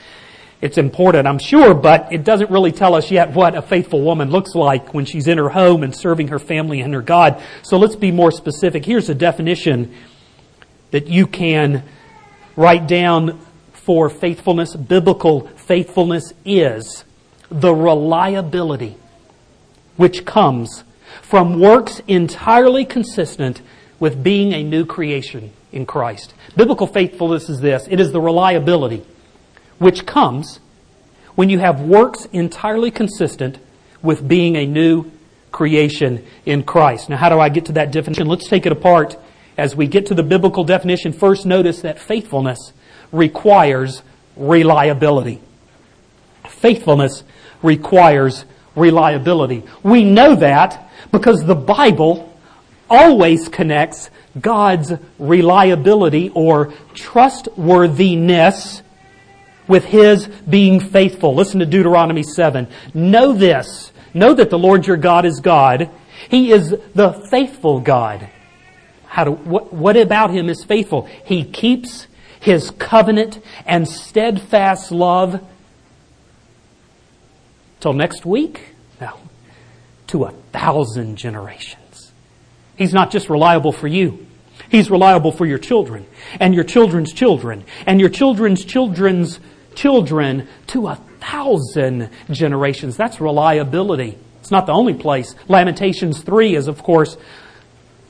It's 0.61 0.77
important, 0.77 1.27
I'm 1.27 1.39
sure, 1.39 1.73
but 1.73 2.13
it 2.13 2.23
doesn't 2.23 2.49
really 2.49 2.71
tell 2.71 2.95
us 2.95 3.11
yet 3.11 3.31
what 3.31 3.53
a 3.53 3.61
faithful 3.61 4.01
woman 4.01 4.29
looks 4.29 4.55
like 4.55 4.93
when 4.93 5.03
she's 5.03 5.27
in 5.27 5.37
her 5.37 5.49
home 5.49 5.83
and 5.83 5.93
serving 5.93 6.29
her 6.29 6.39
family 6.39 6.79
and 6.79 6.93
her 6.93 7.01
God. 7.01 7.41
So 7.63 7.77
let's 7.77 7.97
be 7.97 8.11
more 8.11 8.31
specific. 8.31 8.85
Here's 8.85 9.09
a 9.09 9.15
definition 9.15 9.93
that 10.91 11.07
you 11.07 11.27
can 11.27 11.83
write 12.55 12.87
down 12.87 13.41
for 13.73 14.09
faithfulness. 14.09 14.73
Biblical 14.73 15.47
faithfulness 15.47 16.31
is 16.45 17.03
the 17.49 17.73
reliability 17.73 18.95
which 19.97 20.23
comes 20.23 20.85
from 21.21 21.59
works 21.59 22.01
entirely 22.07 22.85
consistent 22.85 23.61
with 23.99 24.23
being 24.23 24.53
a 24.53 24.63
new 24.63 24.85
creation 24.85 25.51
in 25.73 25.85
Christ. 25.85 26.33
Biblical 26.55 26.87
faithfulness 26.87 27.49
is 27.49 27.59
this. 27.59 27.87
It 27.89 27.99
is 27.99 28.11
the 28.11 28.21
reliability 28.21 29.03
which 29.79 30.05
comes 30.05 30.59
when 31.35 31.49
you 31.49 31.59
have 31.59 31.81
works 31.81 32.25
entirely 32.31 32.91
consistent 32.91 33.57
with 34.01 34.27
being 34.27 34.55
a 34.55 34.65
new 34.65 35.11
creation 35.51 36.25
in 36.45 36.63
Christ. 36.63 37.09
Now, 37.09 37.17
how 37.17 37.29
do 37.29 37.39
I 37.39 37.49
get 37.49 37.65
to 37.65 37.73
that 37.73 37.91
definition? 37.91 38.27
Let's 38.27 38.47
take 38.47 38.65
it 38.65 38.71
apart 38.71 39.17
as 39.57 39.75
we 39.75 39.87
get 39.87 40.07
to 40.07 40.15
the 40.15 40.23
biblical 40.23 40.63
definition. 40.63 41.13
First, 41.13 41.45
notice 41.45 41.81
that 41.81 41.99
faithfulness 41.99 42.73
requires 43.11 44.01
reliability. 44.35 45.41
Faithfulness 46.47 47.23
requires 47.61 48.45
reliability. 48.75 49.63
We 49.83 50.03
know 50.03 50.35
that 50.35 50.89
because 51.11 51.45
the 51.45 51.55
Bible 51.55 52.32
always 52.93 53.49
connects 53.49 54.11
God's 54.39 54.93
reliability 55.17 56.29
or 56.29 56.71
trustworthiness 56.93 58.83
with 59.67 59.83
His 59.85 60.27
being 60.27 60.79
faithful. 60.79 61.33
Listen 61.33 61.59
to 61.59 61.65
Deuteronomy 61.65 62.21
7. 62.21 62.67
Know 62.93 63.33
this. 63.33 63.91
Know 64.13 64.35
that 64.35 64.51
the 64.51 64.59
Lord 64.59 64.85
your 64.85 64.97
God 64.97 65.25
is 65.25 65.39
God. 65.39 65.89
He 66.29 66.51
is 66.51 66.69
the 66.93 67.13
faithful 67.31 67.79
God. 67.79 68.29
How 69.07 69.23
do, 69.23 69.31
what, 69.31 69.73
what 69.73 69.97
about 69.97 70.29
Him 70.29 70.47
is 70.47 70.63
faithful? 70.63 71.09
He 71.25 71.43
keeps 71.43 72.05
His 72.39 72.69
covenant 72.69 73.39
and 73.65 73.87
steadfast 73.87 74.91
love 74.91 75.41
till 77.79 77.93
next 77.93 78.23
week? 78.23 78.69
No. 79.01 79.17
To 80.07 80.25
a 80.25 80.31
thousand 80.51 81.15
generations. 81.17 81.82
He's 82.77 82.93
not 82.93 83.11
just 83.11 83.29
reliable 83.29 83.71
for 83.71 83.87
you. 83.87 84.25
He's 84.69 84.89
reliable 84.89 85.31
for 85.31 85.45
your 85.45 85.57
children 85.57 86.05
and 86.39 86.53
your 86.53 86.63
children's 86.63 87.13
children 87.13 87.63
and 87.85 87.99
your 87.99 88.09
children's 88.09 88.65
children's 88.65 89.39
children 89.75 90.47
to 90.67 90.87
a 90.87 90.95
thousand 91.19 92.09
generations. 92.29 92.97
That's 92.97 93.19
reliability. 93.19 94.17
It's 94.39 94.51
not 94.51 94.65
the 94.65 94.73
only 94.73 94.93
place. 94.93 95.35
Lamentations 95.47 96.21
3 96.21 96.55
is, 96.55 96.67
of 96.67 96.83
course, 96.83 97.17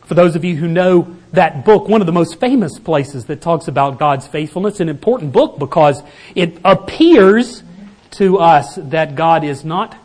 for 0.05 0.15
those 0.15 0.36
of 0.36 0.43
you 0.43 0.56
who 0.56 0.67
know 0.67 1.15
that 1.32 1.63
book, 1.63 1.88
one 1.88 2.02
of 2.02 2.08
the 2.08 2.13
most 2.13 2.39
famous 2.39 2.78
places 2.80 3.26
that 3.26 3.41
talks 3.41 3.67
about 3.67 3.99
God's 3.99 4.28
faithfulness, 4.28 4.80
an 4.80 4.89
important 4.89 5.32
book 5.32 5.60
because 5.60 6.04
it 6.36 6.60
appears 6.65 7.63
to 8.12 8.39
us 8.39 8.76
that 8.76 9.15
God 9.15 9.43
is 9.43 9.63
not 9.63 9.95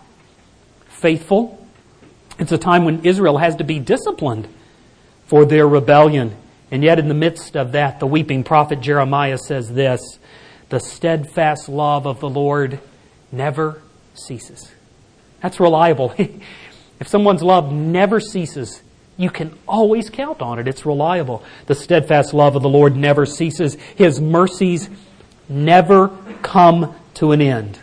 faithful. 0.88 1.57
It's 2.38 2.52
a 2.52 2.58
time 2.58 2.84
when 2.84 3.04
Israel 3.04 3.38
has 3.38 3.56
to 3.56 3.64
be 3.64 3.78
disciplined 3.78 4.48
for 5.26 5.44
their 5.44 5.66
rebellion. 5.66 6.36
And 6.70 6.84
yet, 6.84 6.98
in 6.98 7.08
the 7.08 7.14
midst 7.14 7.56
of 7.56 7.72
that, 7.72 7.98
the 7.98 8.06
weeping 8.06 8.44
prophet 8.44 8.80
Jeremiah 8.80 9.38
says 9.38 9.72
this 9.72 10.18
The 10.68 10.80
steadfast 10.80 11.68
love 11.68 12.06
of 12.06 12.20
the 12.20 12.28
Lord 12.28 12.80
never 13.32 13.82
ceases. 14.14 14.70
That's 15.40 15.60
reliable. 15.60 16.14
if 17.00 17.08
someone's 17.08 17.42
love 17.42 17.72
never 17.72 18.20
ceases, 18.20 18.82
you 19.16 19.30
can 19.30 19.56
always 19.66 20.10
count 20.10 20.42
on 20.42 20.58
it. 20.58 20.68
It's 20.68 20.86
reliable. 20.86 21.42
The 21.66 21.74
steadfast 21.74 22.34
love 22.34 22.54
of 22.54 22.62
the 22.62 22.68
Lord 22.68 22.96
never 22.96 23.26
ceases. 23.26 23.74
His 23.96 24.20
mercies 24.20 24.88
never 25.48 26.16
come 26.42 26.94
to 27.14 27.32
an 27.32 27.40
end. 27.40 27.80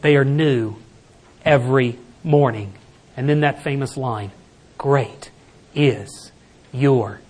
They 0.00 0.16
are 0.16 0.24
new 0.24 0.76
every 1.44 1.98
morning. 2.24 2.72
And 3.16 3.28
then 3.28 3.40
that 3.40 3.62
famous 3.62 3.96
line, 3.96 4.32
Great 4.78 5.30
is 5.74 6.32
your 6.72 7.20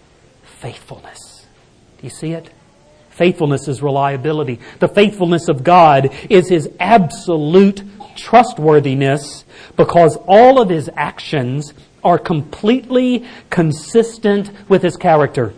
faithfulness. 0.45 1.47
Do 1.99 2.05
you 2.05 2.11
see 2.11 2.33
it? 2.33 2.51
Faithfulness 3.11 3.69
is 3.69 3.83
reliability. 3.83 4.59
The 4.79 4.89
faithfulness 4.89 5.49
of 5.49 5.63
God 5.63 6.15
is 6.31 6.49
His 6.49 6.71
absolute 6.81 7.83
trustworthiness 8.17 9.45
because 9.77 10.17
all 10.27 10.61
of 10.61 10.71
His 10.71 10.89
actions 10.97 11.75
are 12.03 12.19
completely 12.19 13.27
consistent 13.51 14.51
with 14.69 14.83
His 14.83 14.97
character. 14.97 15.53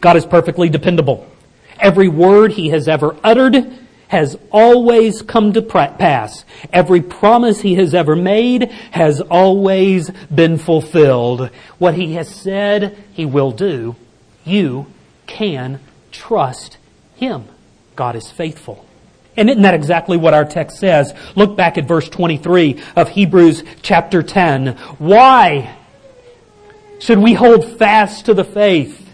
God 0.00 0.16
is 0.16 0.24
perfectly 0.24 0.68
dependable. 0.68 1.28
Every 1.78 2.08
word 2.08 2.52
He 2.52 2.68
has 2.68 2.86
ever 2.88 3.16
uttered 3.24 3.78
has 4.10 4.36
always 4.50 5.22
come 5.22 5.52
to 5.52 5.62
pass. 5.62 6.44
Every 6.72 7.00
promise 7.00 7.60
he 7.60 7.76
has 7.76 7.94
ever 7.94 8.16
made 8.16 8.64
has 8.90 9.20
always 9.20 10.10
been 10.34 10.58
fulfilled. 10.58 11.48
What 11.78 11.94
he 11.94 12.14
has 12.14 12.28
said 12.28 12.98
he 13.12 13.24
will 13.24 13.52
do, 13.52 13.94
you 14.44 14.86
can 15.28 15.78
trust 16.10 16.76
him. 17.14 17.44
God 17.94 18.16
is 18.16 18.28
faithful. 18.32 18.84
And 19.36 19.48
isn't 19.48 19.62
that 19.62 19.74
exactly 19.74 20.16
what 20.16 20.34
our 20.34 20.44
text 20.44 20.78
says? 20.78 21.14
Look 21.36 21.56
back 21.56 21.78
at 21.78 21.86
verse 21.86 22.08
23 22.08 22.82
of 22.96 23.10
Hebrews 23.10 23.62
chapter 23.80 24.24
10. 24.24 24.76
Why 24.98 25.76
should 26.98 27.18
we 27.18 27.34
hold 27.34 27.78
fast 27.78 28.26
to 28.26 28.34
the 28.34 28.44
faith? 28.44 29.09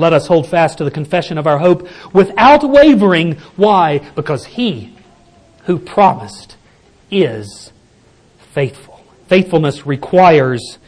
Let 0.00 0.12
us 0.12 0.26
hold 0.26 0.48
fast 0.48 0.78
to 0.78 0.84
the 0.84 0.90
confession 0.90 1.38
of 1.38 1.46
our 1.46 1.58
hope 1.58 1.88
without 2.12 2.68
wavering. 2.68 3.34
Why? 3.56 3.98
Because 4.14 4.44
He 4.44 4.96
who 5.64 5.78
promised 5.78 6.56
is 7.10 7.72
faithful. 8.52 9.04
Faithfulness 9.28 9.86
requires 9.86 10.78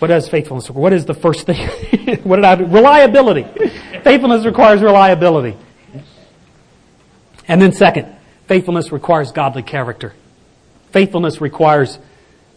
what 0.00 0.08
does 0.08 0.30
faithfulness? 0.30 0.70
What 0.70 0.94
is 0.94 1.04
the 1.04 1.14
first 1.14 1.44
thing? 1.44 1.68
what 2.24 2.36
did 2.36 2.44
I 2.46 2.56
do? 2.56 2.64
Reliability. 2.64 3.44
faithfulness 4.02 4.46
requires 4.46 4.80
reliability. 4.80 5.58
And 7.46 7.60
then 7.60 7.72
second, 7.72 8.16
faithfulness 8.48 8.92
requires 8.92 9.30
godly 9.30 9.62
character. 9.62 10.14
Faithfulness 10.90 11.42
requires 11.42 11.98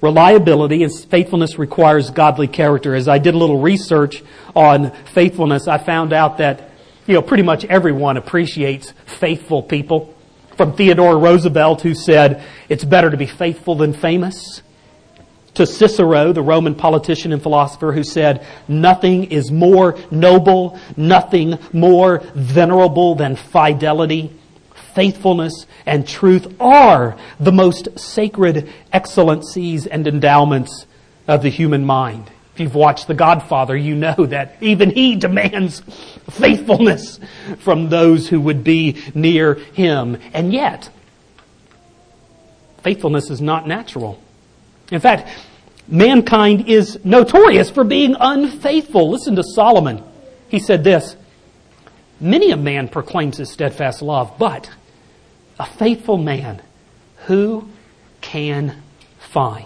reliability 0.03 0.83
and 0.83 0.91
faithfulness 1.05 1.57
requires 1.57 2.11
godly 2.11 2.47
character. 2.47 2.93
As 2.93 3.07
I 3.07 3.19
did 3.19 3.33
a 3.35 3.37
little 3.37 3.61
research 3.61 4.21
on 4.53 4.91
faithfulness, 5.13 5.65
I 5.65 5.77
found 5.77 6.11
out 6.11 6.39
that, 6.39 6.71
you 7.07 7.13
know, 7.13 7.21
pretty 7.21 7.43
much 7.43 7.63
everyone 7.63 8.17
appreciates 8.17 8.93
faithful 9.05 9.63
people. 9.63 10.13
From 10.57 10.75
Theodore 10.75 11.17
Roosevelt, 11.17 11.81
who 11.81 11.95
said, 11.95 12.43
it's 12.67 12.83
better 12.83 13.09
to 13.09 13.15
be 13.15 13.25
faithful 13.25 13.75
than 13.75 13.93
famous, 13.93 14.61
to 15.53 15.65
Cicero, 15.65 16.33
the 16.33 16.41
Roman 16.41 16.75
politician 16.75 17.31
and 17.31 17.41
philosopher, 17.41 17.93
who 17.93 18.03
said, 18.03 18.45
nothing 18.67 19.25
is 19.25 19.51
more 19.51 19.97
noble, 20.11 20.77
nothing 20.97 21.57
more 21.71 22.21
venerable 22.35 23.15
than 23.15 23.37
fidelity 23.37 24.37
faithfulness, 24.93 25.65
and 25.85 26.07
truth 26.07 26.55
are 26.59 27.17
the 27.39 27.51
most 27.51 27.99
sacred 27.99 28.69
excellencies 28.91 29.85
and 29.85 30.07
endowments 30.07 30.85
of 31.27 31.41
the 31.41 31.49
human 31.49 31.85
mind. 31.85 32.29
If 32.53 32.59
you've 32.59 32.75
watched 32.75 33.07
The 33.07 33.15
Godfather, 33.15 33.75
you 33.75 33.95
know 33.95 34.13
that 34.27 34.57
even 34.61 34.91
he 34.91 35.15
demands 35.15 35.81
faithfulness 36.29 37.19
from 37.59 37.89
those 37.89 38.29
who 38.29 38.39
would 38.41 38.63
be 38.63 39.01
near 39.15 39.55
him. 39.55 40.17
And 40.33 40.53
yet, 40.53 40.89
faithfulness 42.83 43.29
is 43.29 43.41
not 43.41 43.67
natural. 43.67 44.21
In 44.91 44.99
fact, 44.99 45.29
mankind 45.87 46.67
is 46.67 47.03
notorious 47.03 47.71
for 47.71 47.83
being 47.83 48.15
unfaithful. 48.19 49.09
Listen 49.09 49.35
to 49.35 49.43
Solomon. 49.43 50.03
He 50.49 50.59
said 50.59 50.83
this, 50.83 51.15
Many 52.19 52.51
a 52.51 52.57
man 52.57 52.87
proclaims 52.87 53.37
his 53.37 53.51
steadfast 53.51 54.01
love, 54.01 54.33
but 54.37 54.69
a 55.59 55.65
faithful 55.65 56.17
man 56.17 56.61
who 57.25 57.67
can 58.21 58.81
find. 59.19 59.65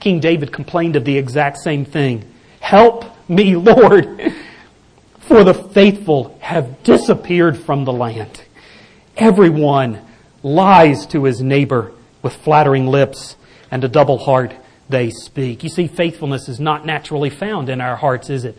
King 0.00 0.20
David 0.20 0.52
complained 0.52 0.96
of 0.96 1.04
the 1.04 1.16
exact 1.16 1.58
same 1.58 1.84
thing. 1.84 2.30
Help 2.60 3.04
me, 3.28 3.56
Lord. 3.56 4.32
for 5.20 5.44
the 5.44 5.54
faithful 5.54 6.36
have 6.40 6.82
disappeared 6.82 7.58
from 7.58 7.84
the 7.84 7.92
land. 7.92 8.42
Everyone 9.16 10.00
lies 10.42 11.06
to 11.06 11.24
his 11.24 11.40
neighbor 11.40 11.92
with 12.22 12.34
flattering 12.36 12.86
lips 12.86 13.36
and 13.70 13.82
a 13.84 13.88
double 13.88 14.18
heart 14.18 14.54
they 14.88 15.10
speak. 15.10 15.62
You 15.62 15.70
see, 15.70 15.86
faithfulness 15.86 16.48
is 16.48 16.60
not 16.60 16.84
naturally 16.84 17.30
found 17.30 17.68
in 17.68 17.80
our 17.80 17.96
hearts, 17.96 18.28
is 18.28 18.44
it? 18.44 18.58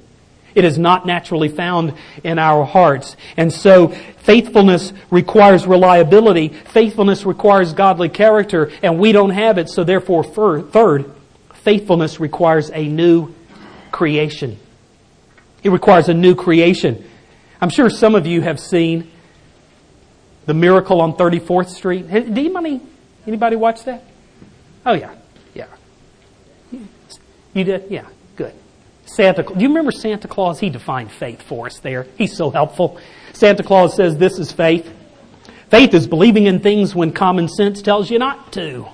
It 0.56 0.64
is 0.64 0.80
not 0.80 1.06
naturally 1.06 1.50
found 1.50 1.94
in 2.24 2.40
our 2.40 2.64
hearts. 2.64 3.18
And 3.36 3.52
so 3.52 3.90
faithfulness 3.90 4.94
requires 5.12 5.68
reliability. 5.68 6.48
Faithfulness 6.48 7.26
requires 7.26 7.74
godly 7.74 8.10
character, 8.10 8.72
and 8.82 8.98
we 8.98 9.12
don't 9.12 9.32
have 9.32 9.58
it. 9.58 9.70
So 9.70 9.84
therefore, 9.84 10.24
third, 10.24 11.12
faithfulness 11.54 12.20
requires 12.20 12.72
a 12.72 12.88
new 12.88 13.36
creation. 13.92 14.58
It 15.62 15.70
requires 15.70 16.10
a 16.10 16.14
new 16.14 16.36
creation. 16.36 17.06
I'm 17.60 17.70
sure 17.70 17.90
some 17.90 18.16
of 18.16 18.26
you 18.26 18.42
have 18.42 18.60
seen 18.60 19.12
the 20.46 20.54
miracle 20.54 21.02
on 21.02 21.14
34th 21.14 21.70
Street. 21.70 22.10
Did 22.10 22.38
anybody, 22.38 22.82
anybody 23.26 23.56
watch 23.56 23.84
that? 23.86 24.04
Oh 24.86 24.94
yeah, 24.94 25.16
yeah. 25.54 25.68
You 27.54 27.64
did? 27.64 27.86
Yeah. 27.90 28.08
Santa, 29.06 29.44
do 29.44 29.60
you 29.60 29.68
remember 29.68 29.92
Santa 29.92 30.28
Claus? 30.28 30.60
He 30.60 30.70
defined 30.70 31.12
faith 31.12 31.42
for 31.42 31.68
us 31.68 31.80
there. 31.80 32.08
He's 32.18 32.36
so 32.36 32.50
helpful. 32.50 33.00
Santa 33.34 33.64
Claus 33.64 33.96
says 33.96 34.18
this 34.18 34.40
is 34.40 34.52
faith. 34.52 34.92
Faith 35.70 35.94
is 35.94 36.08
believing 36.08 36.46
in 36.46 36.60
things 36.60 36.96
when 36.96 37.12
common 37.12 37.48
sense 37.48 37.82
tells 37.82 38.10
you 38.10 38.20
not 38.20 38.52
to. 38.54 38.88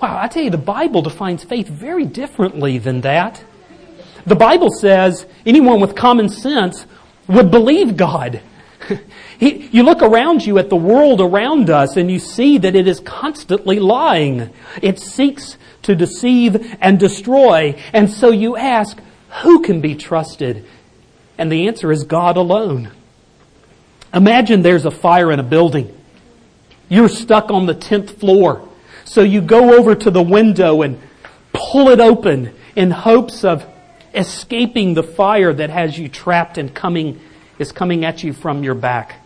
Wow, 0.00 0.18
I 0.20 0.26
tell 0.28 0.42
you, 0.42 0.50
the 0.50 0.58
Bible 0.58 1.02
defines 1.02 1.44
faith 1.44 1.68
very 1.68 2.04
differently 2.04 2.78
than 2.78 3.02
that. 3.02 3.42
The 4.26 4.34
Bible 4.34 4.70
says 4.70 5.26
anyone 5.46 5.80
with 5.80 5.94
common 5.94 6.28
sense 6.28 6.86
would 7.28 7.50
believe 7.50 7.96
God. 7.96 8.40
you 9.38 9.82
look 9.82 10.02
around 10.02 10.44
you 10.44 10.58
at 10.58 10.70
the 10.70 10.76
world 10.76 11.20
around 11.20 11.70
us 11.70 11.96
and 11.96 12.10
you 12.10 12.18
see 12.18 12.58
that 12.58 12.74
it 12.74 12.88
is 12.88 13.00
constantly 13.00 13.78
lying. 13.78 14.50
It 14.80 14.98
seeks 14.98 15.56
to 15.82 15.94
deceive 15.94 16.76
and 16.80 16.98
destroy. 16.98 17.80
And 17.92 18.10
so 18.10 18.30
you 18.30 18.56
ask, 18.56 18.98
who 19.40 19.62
can 19.62 19.80
be 19.80 19.94
trusted? 19.94 20.66
And 21.38 21.50
the 21.50 21.66
answer 21.66 21.90
is 21.90 22.04
God 22.04 22.36
alone. 22.36 22.90
Imagine 24.12 24.62
there's 24.62 24.84
a 24.84 24.90
fire 24.90 25.32
in 25.32 25.40
a 25.40 25.42
building. 25.42 25.96
You're 26.88 27.08
stuck 27.08 27.50
on 27.50 27.66
the 27.66 27.74
10th 27.74 28.18
floor. 28.18 28.68
So 29.04 29.22
you 29.22 29.40
go 29.40 29.78
over 29.78 29.94
to 29.94 30.10
the 30.10 30.22
window 30.22 30.82
and 30.82 31.00
pull 31.52 31.88
it 31.88 32.00
open 32.00 32.54
in 32.76 32.90
hopes 32.90 33.44
of 33.44 33.66
escaping 34.14 34.94
the 34.94 35.02
fire 35.02 35.52
that 35.52 35.70
has 35.70 35.98
you 35.98 36.08
trapped 36.08 36.58
and 36.58 36.74
coming, 36.74 37.20
is 37.58 37.72
coming 37.72 38.04
at 38.04 38.22
you 38.22 38.34
from 38.34 38.62
your 38.62 38.74
back. 38.74 39.16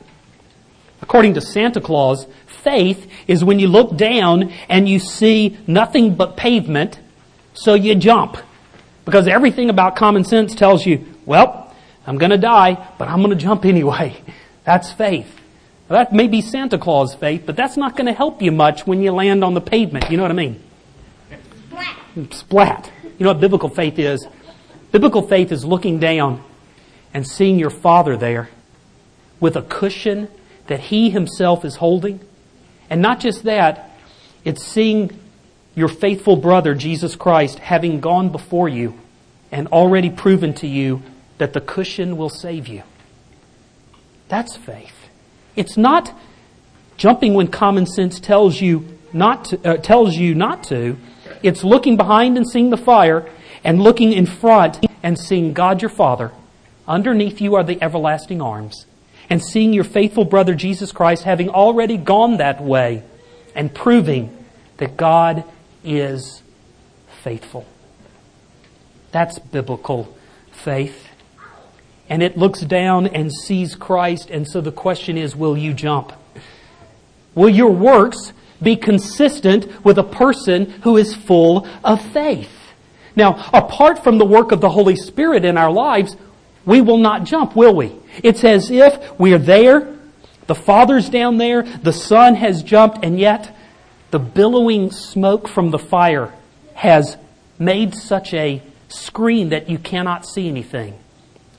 According 1.02 1.34
to 1.34 1.40
Santa 1.40 1.80
Claus, 1.80 2.26
faith 2.46 3.10
is 3.26 3.44
when 3.44 3.58
you 3.58 3.66
look 3.66 3.96
down 3.96 4.52
and 4.68 4.88
you 4.88 4.98
see 4.98 5.58
nothing 5.66 6.14
but 6.14 6.36
pavement, 6.36 7.00
so 7.54 7.74
you 7.74 7.96
jump. 7.96 8.36
Because 9.06 9.28
everything 9.28 9.70
about 9.70 9.96
common 9.96 10.24
sense 10.24 10.54
tells 10.54 10.84
you, 10.84 11.06
well, 11.24 11.74
I'm 12.06 12.18
going 12.18 12.32
to 12.32 12.38
die, 12.38 12.92
but 12.98 13.08
I'm 13.08 13.22
going 13.22 13.30
to 13.30 13.42
jump 13.42 13.64
anyway. 13.64 14.20
That's 14.64 14.92
faith. 14.92 15.32
Now, 15.88 15.96
that 15.96 16.12
may 16.12 16.26
be 16.26 16.42
Santa 16.42 16.76
Claus 16.76 17.14
faith, 17.14 17.44
but 17.46 17.54
that's 17.54 17.76
not 17.76 17.96
going 17.96 18.06
to 18.06 18.12
help 18.12 18.42
you 18.42 18.50
much 18.50 18.88
when 18.88 19.00
you 19.00 19.12
land 19.12 19.44
on 19.44 19.54
the 19.54 19.60
pavement. 19.60 20.10
You 20.10 20.16
know 20.16 20.24
what 20.24 20.32
I 20.32 20.34
mean? 20.34 20.60
Splat. 21.68 22.32
Splat. 22.32 22.92
You 23.04 23.24
know 23.24 23.30
what 23.30 23.40
biblical 23.40 23.68
faith 23.68 23.96
is? 23.96 24.26
Biblical 24.90 25.22
faith 25.22 25.52
is 25.52 25.64
looking 25.64 26.00
down 26.00 26.42
and 27.14 27.24
seeing 27.24 27.60
your 27.60 27.70
Father 27.70 28.16
there 28.16 28.48
with 29.38 29.54
a 29.54 29.62
cushion 29.62 30.26
that 30.66 30.80
He 30.80 31.10
Himself 31.10 31.64
is 31.64 31.76
holding. 31.76 32.18
And 32.90 33.00
not 33.00 33.20
just 33.20 33.44
that, 33.44 33.90
it's 34.44 34.64
seeing 34.64 35.16
your 35.76 35.88
faithful 35.88 36.36
brother, 36.36 36.74
Jesus 36.74 37.14
Christ, 37.14 37.60
having 37.60 38.00
gone 38.00 38.32
before 38.32 38.68
you 38.68 38.98
and 39.52 39.68
already 39.68 40.10
proven 40.10 40.54
to 40.54 40.66
you 40.66 41.02
that 41.38 41.52
the 41.52 41.60
cushion 41.60 42.16
will 42.16 42.30
save 42.30 42.66
you. 42.66 42.82
That's 44.28 44.56
faith. 44.56 44.94
It's 45.54 45.76
not 45.76 46.12
jumping 46.96 47.34
when 47.34 47.48
common 47.48 47.86
sense 47.86 48.18
tells 48.18 48.60
you 48.60 48.98
not 49.12 49.44
to, 49.46 49.70
uh, 49.70 49.76
tells 49.76 50.16
you 50.16 50.34
not 50.34 50.64
to. 50.64 50.96
It's 51.42 51.62
looking 51.62 51.96
behind 51.96 52.36
and 52.38 52.48
seeing 52.48 52.70
the 52.70 52.76
fire 52.78 53.30
and 53.62 53.80
looking 53.80 54.12
in 54.12 54.24
front 54.24 54.84
and 55.02 55.18
seeing 55.18 55.52
God 55.52 55.82
your 55.82 55.90
Father. 55.90 56.32
Underneath 56.88 57.40
you 57.40 57.54
are 57.54 57.62
the 57.62 57.80
everlasting 57.82 58.40
arms 58.40 58.86
and 59.28 59.44
seeing 59.44 59.74
your 59.74 59.84
faithful 59.84 60.24
brother 60.24 60.54
Jesus 60.54 60.90
Christ 60.90 61.24
having 61.24 61.50
already 61.50 61.98
gone 61.98 62.38
that 62.38 62.62
way 62.62 63.02
and 63.54 63.74
proving 63.74 64.44
that 64.78 64.96
God 64.96 65.44
is 65.86 66.42
faithful. 67.22 67.64
That's 69.12 69.38
biblical 69.38 70.14
faith. 70.50 71.08
And 72.08 72.22
it 72.22 72.36
looks 72.36 72.60
down 72.60 73.06
and 73.06 73.32
sees 73.32 73.74
Christ, 73.74 74.30
and 74.30 74.46
so 74.46 74.60
the 74.60 74.72
question 74.72 75.16
is 75.16 75.34
will 75.34 75.56
you 75.56 75.72
jump? 75.72 76.12
Will 77.34 77.48
your 77.48 77.70
works 77.70 78.32
be 78.62 78.76
consistent 78.76 79.84
with 79.84 79.98
a 79.98 80.04
person 80.04 80.70
who 80.82 80.96
is 80.96 81.14
full 81.14 81.66
of 81.84 82.00
faith? 82.12 82.50
Now, 83.14 83.48
apart 83.52 84.04
from 84.04 84.18
the 84.18 84.24
work 84.24 84.52
of 84.52 84.60
the 84.60 84.70
Holy 84.70 84.96
Spirit 84.96 85.44
in 85.44 85.56
our 85.56 85.72
lives, 85.72 86.16
we 86.64 86.80
will 86.80 86.98
not 86.98 87.24
jump, 87.24 87.56
will 87.56 87.74
we? 87.74 87.92
It's 88.22 88.44
as 88.44 88.70
if 88.70 89.18
we're 89.18 89.38
there, 89.38 89.96
the 90.46 90.54
Father's 90.54 91.08
down 91.08 91.38
there, 91.38 91.62
the 91.62 91.92
Son 91.92 92.34
has 92.34 92.62
jumped, 92.62 93.04
and 93.04 93.18
yet 93.18 93.55
the 94.10 94.18
billowing 94.18 94.90
smoke 94.90 95.48
from 95.48 95.70
the 95.70 95.78
fire 95.78 96.32
has 96.74 97.16
made 97.58 97.94
such 97.94 98.32
a 98.34 98.62
screen 98.88 99.48
that 99.50 99.68
you 99.68 99.78
cannot 99.78 100.26
see 100.26 100.48
anything. 100.48 100.94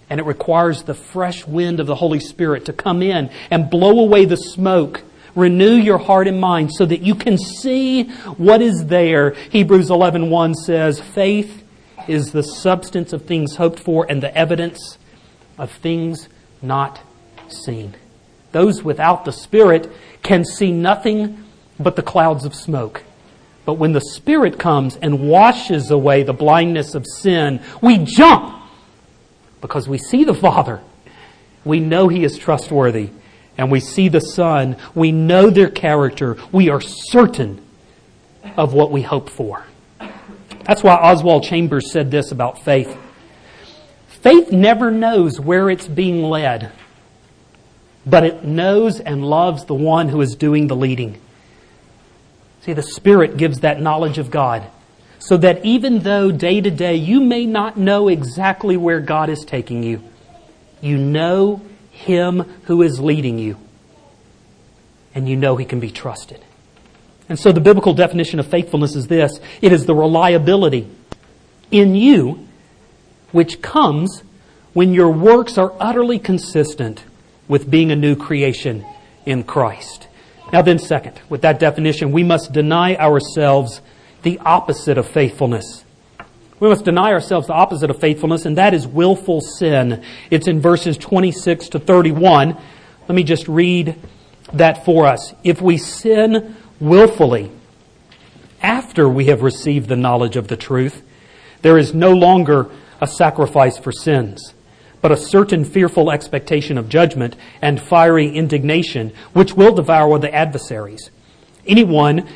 And 0.09 0.19
it 0.19 0.25
requires 0.25 0.83
the 0.83 0.93
fresh 0.93 1.45
wind 1.45 1.79
of 1.79 1.87
the 1.87 1.95
Holy 1.95 2.19
Spirit 2.19 2.65
to 2.65 2.73
come 2.73 3.01
in 3.01 3.29
and 3.51 3.69
blow 3.69 3.99
away 3.99 4.25
the 4.25 4.37
smoke. 4.37 5.03
Renew 5.35 5.73
your 5.73 5.97
heart 5.97 6.27
and 6.27 6.39
mind 6.39 6.71
so 6.73 6.85
that 6.85 7.01
you 7.01 7.13
can 7.13 7.37
see 7.37 8.03
what 8.37 8.61
is 8.61 8.85
there. 8.85 9.31
Hebrews 9.49 9.89
11:1 9.89 10.55
says, 10.55 10.99
"Faith 10.99 11.63
is 12.07 12.31
the 12.31 12.43
substance 12.43 13.11
of 13.11 13.23
things 13.23 13.57
hoped 13.57 13.79
for 13.79 14.05
and 14.09 14.23
the 14.23 14.35
evidence 14.35 14.97
of 15.59 15.69
things 15.71 16.29
not 16.61 16.99
seen." 17.49 17.95
Those 18.53 18.83
without 18.83 19.25
the 19.25 19.33
Spirit 19.33 19.91
can 20.23 20.45
see 20.45 20.71
nothing 20.71 21.37
but 21.79 21.95
the 21.95 22.01
clouds 22.01 22.45
of 22.45 22.55
smoke. 22.55 23.03
But 23.65 23.73
when 23.73 23.91
the 23.91 24.01
Spirit 24.01 24.57
comes 24.57 24.95
and 24.95 25.27
washes 25.27 25.91
away 25.91 26.23
the 26.23 26.33
blindness 26.33 26.95
of 26.95 27.05
sin, 27.05 27.61
we 27.81 27.97
jump 27.97 28.61
because 29.61 29.89
we 29.89 29.97
see 29.97 30.23
the 30.23 30.33
Father. 30.33 30.81
We 31.65 31.79
know 31.79 32.07
He 32.07 32.23
is 32.23 32.37
trustworthy. 32.37 33.09
And 33.57 33.71
we 33.71 33.79
see 33.79 34.07
the 34.07 34.21
Son. 34.21 34.77
We 34.93 35.11
know 35.11 35.49
their 35.49 35.69
character. 35.69 36.37
We 36.51 36.69
are 36.69 36.79
certain 36.79 37.59
of 38.55 38.73
what 38.73 38.91
we 38.91 39.01
hope 39.01 39.29
for. 39.29 39.65
That's 40.65 40.83
why 40.83 40.95
Oswald 40.95 41.43
Chambers 41.43 41.91
said 41.91 42.11
this 42.11 42.31
about 42.31 42.63
faith. 42.63 42.97
Faith 44.07 44.51
never 44.51 44.91
knows 44.91 45.39
where 45.39 45.69
it's 45.69 45.87
being 45.87 46.23
led, 46.23 46.71
but 48.05 48.23
it 48.23 48.43
knows 48.43 48.99
and 48.99 49.25
loves 49.25 49.65
the 49.65 49.75
one 49.75 50.09
who 50.09 50.21
is 50.21 50.35
doing 50.35 50.67
the 50.67 50.75
leading. 50.75 51.19
See, 52.61 52.73
the 52.73 52.83
Spirit 52.83 53.37
gives 53.37 53.61
that 53.61 53.81
knowledge 53.81 54.17
of 54.17 54.31
God. 54.31 54.67
So 55.19 55.37
that 55.37 55.65
even 55.65 55.99
though 55.99 56.31
day 56.31 56.61
to 56.61 56.69
day 56.69 56.95
you 56.95 57.19
may 57.19 57.45
not 57.45 57.77
know 57.77 58.07
exactly 58.07 58.77
where 58.77 58.99
God 58.99 59.29
is 59.29 59.43
taking 59.45 59.83
you, 59.83 60.01
you 60.81 60.97
know 60.97 61.61
Him 61.91 62.41
who 62.63 62.81
is 62.81 62.99
leading 62.99 63.39
you. 63.39 63.57
And 65.15 65.27
you 65.27 65.35
know 65.35 65.55
He 65.55 65.65
can 65.65 65.79
be 65.79 65.89
trusted. 65.89 66.43
And 67.29 67.37
so 67.39 67.51
the 67.51 67.59
biblical 67.59 67.93
definition 67.93 68.39
of 68.39 68.47
faithfulness 68.47 68.95
is 68.95 69.07
this 69.07 69.39
it 69.61 69.71
is 69.73 69.85
the 69.85 69.95
reliability 69.95 70.87
in 71.71 71.95
you 71.95 72.47
which 73.31 73.61
comes 73.61 74.23
when 74.73 74.93
your 74.93 75.11
works 75.11 75.57
are 75.57 75.73
utterly 75.79 76.19
consistent 76.19 77.03
with 77.47 77.69
being 77.69 77.91
a 77.91 77.95
new 77.95 78.15
creation 78.15 78.85
in 79.25 79.43
Christ. 79.43 80.06
Now 80.51 80.61
then, 80.61 80.79
second, 80.79 81.19
with 81.29 81.41
that 81.41 81.59
definition, 81.59 82.11
we 82.11 82.23
must 82.23 82.53
deny 82.53 82.95
ourselves 82.95 83.81
the 84.23 84.39
opposite 84.39 84.97
of 84.97 85.07
faithfulness. 85.07 85.83
We 86.59 86.69
must 86.69 86.85
deny 86.85 87.11
ourselves 87.11 87.47
the 87.47 87.53
opposite 87.53 87.89
of 87.89 87.99
faithfulness, 87.99 88.45
and 88.45 88.57
that 88.57 88.73
is 88.73 88.87
willful 88.87 89.41
sin. 89.41 90.03
It's 90.31 90.47
in 90.47 90.59
verses 90.59 90.97
26 90.97 91.69
to 91.69 91.79
31. 91.79 92.57
Let 93.07 93.15
me 93.15 93.23
just 93.23 93.47
read 93.47 93.95
that 94.53 94.85
for 94.85 95.05
us. 95.05 95.33
If 95.43 95.61
we 95.61 95.77
sin 95.77 96.55
willfully 96.79 97.51
after 98.61 99.07
we 99.07 99.25
have 99.25 99.43
received 99.43 99.87
the 99.87 99.95
knowledge 99.95 100.35
of 100.35 100.47
the 100.47 100.57
truth, 100.57 101.03
there 101.61 101.77
is 101.77 101.93
no 101.93 102.13
longer 102.13 102.69
a 102.99 103.07
sacrifice 103.07 103.77
for 103.77 103.91
sins 103.91 104.53
but 105.07 105.17
a 105.17 105.23
certain 105.23 105.63
fearful 105.63 106.11
expectation 106.11 106.77
of 106.77 106.89
judgment 106.89 107.33
and 107.61 107.81
fiery 107.81 108.27
indignation, 108.27 109.13
which 109.31 109.53
will 109.53 109.73
devour 109.73 110.19
the 110.19 110.35
adversaries. 110.35 111.11
Anyone 111.65 112.27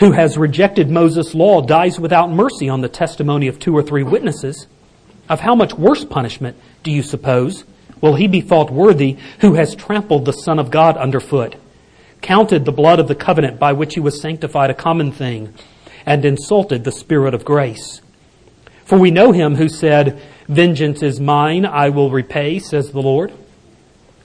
who 0.00 0.10
has 0.10 0.36
rejected 0.36 0.90
Moses' 0.90 1.36
law 1.36 1.62
dies 1.62 2.00
without 2.00 2.32
mercy 2.32 2.68
on 2.68 2.80
the 2.80 2.88
testimony 2.88 3.46
of 3.46 3.60
two 3.60 3.76
or 3.76 3.82
three 3.84 4.02
witnesses. 4.02 4.66
Of 5.28 5.38
how 5.38 5.54
much 5.54 5.74
worse 5.74 6.04
punishment, 6.04 6.56
do 6.82 6.90
you 6.90 7.04
suppose, 7.04 7.62
will 8.00 8.16
he 8.16 8.26
be 8.26 8.40
thought 8.40 8.72
worthy 8.72 9.16
who 9.38 9.54
has 9.54 9.76
trampled 9.76 10.24
the 10.24 10.32
Son 10.32 10.58
of 10.58 10.72
God 10.72 10.96
underfoot, 10.96 11.54
counted 12.22 12.64
the 12.64 12.72
blood 12.72 12.98
of 12.98 13.06
the 13.06 13.14
covenant 13.14 13.60
by 13.60 13.72
which 13.72 13.94
he 13.94 14.00
was 14.00 14.20
sanctified 14.20 14.70
a 14.70 14.74
common 14.74 15.12
thing, 15.12 15.54
and 16.04 16.24
insulted 16.24 16.82
the 16.82 16.90
Spirit 16.90 17.34
of 17.34 17.44
grace? 17.44 18.00
For 18.84 18.98
we 18.98 19.12
know 19.12 19.30
him 19.30 19.54
who 19.54 19.68
said, 19.68 20.20
Vengeance 20.50 21.00
is 21.04 21.20
mine, 21.20 21.64
I 21.64 21.90
will 21.90 22.10
repay, 22.10 22.58
says 22.58 22.90
the 22.90 23.00
Lord. 23.00 23.32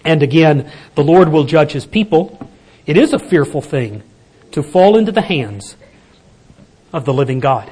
And 0.03 0.23
again, 0.23 0.71
the 0.95 1.03
Lord 1.03 1.29
will 1.29 1.43
judge 1.43 1.73
his 1.73 1.85
people. 1.85 2.49
It 2.87 2.97
is 2.97 3.13
a 3.13 3.19
fearful 3.19 3.61
thing 3.61 4.01
to 4.49 4.63
fall 4.63 4.97
into 4.97 5.11
the 5.11 5.21
hands 5.21 5.75
of 6.91 7.05
the 7.05 7.13
living 7.13 7.39
God. 7.39 7.71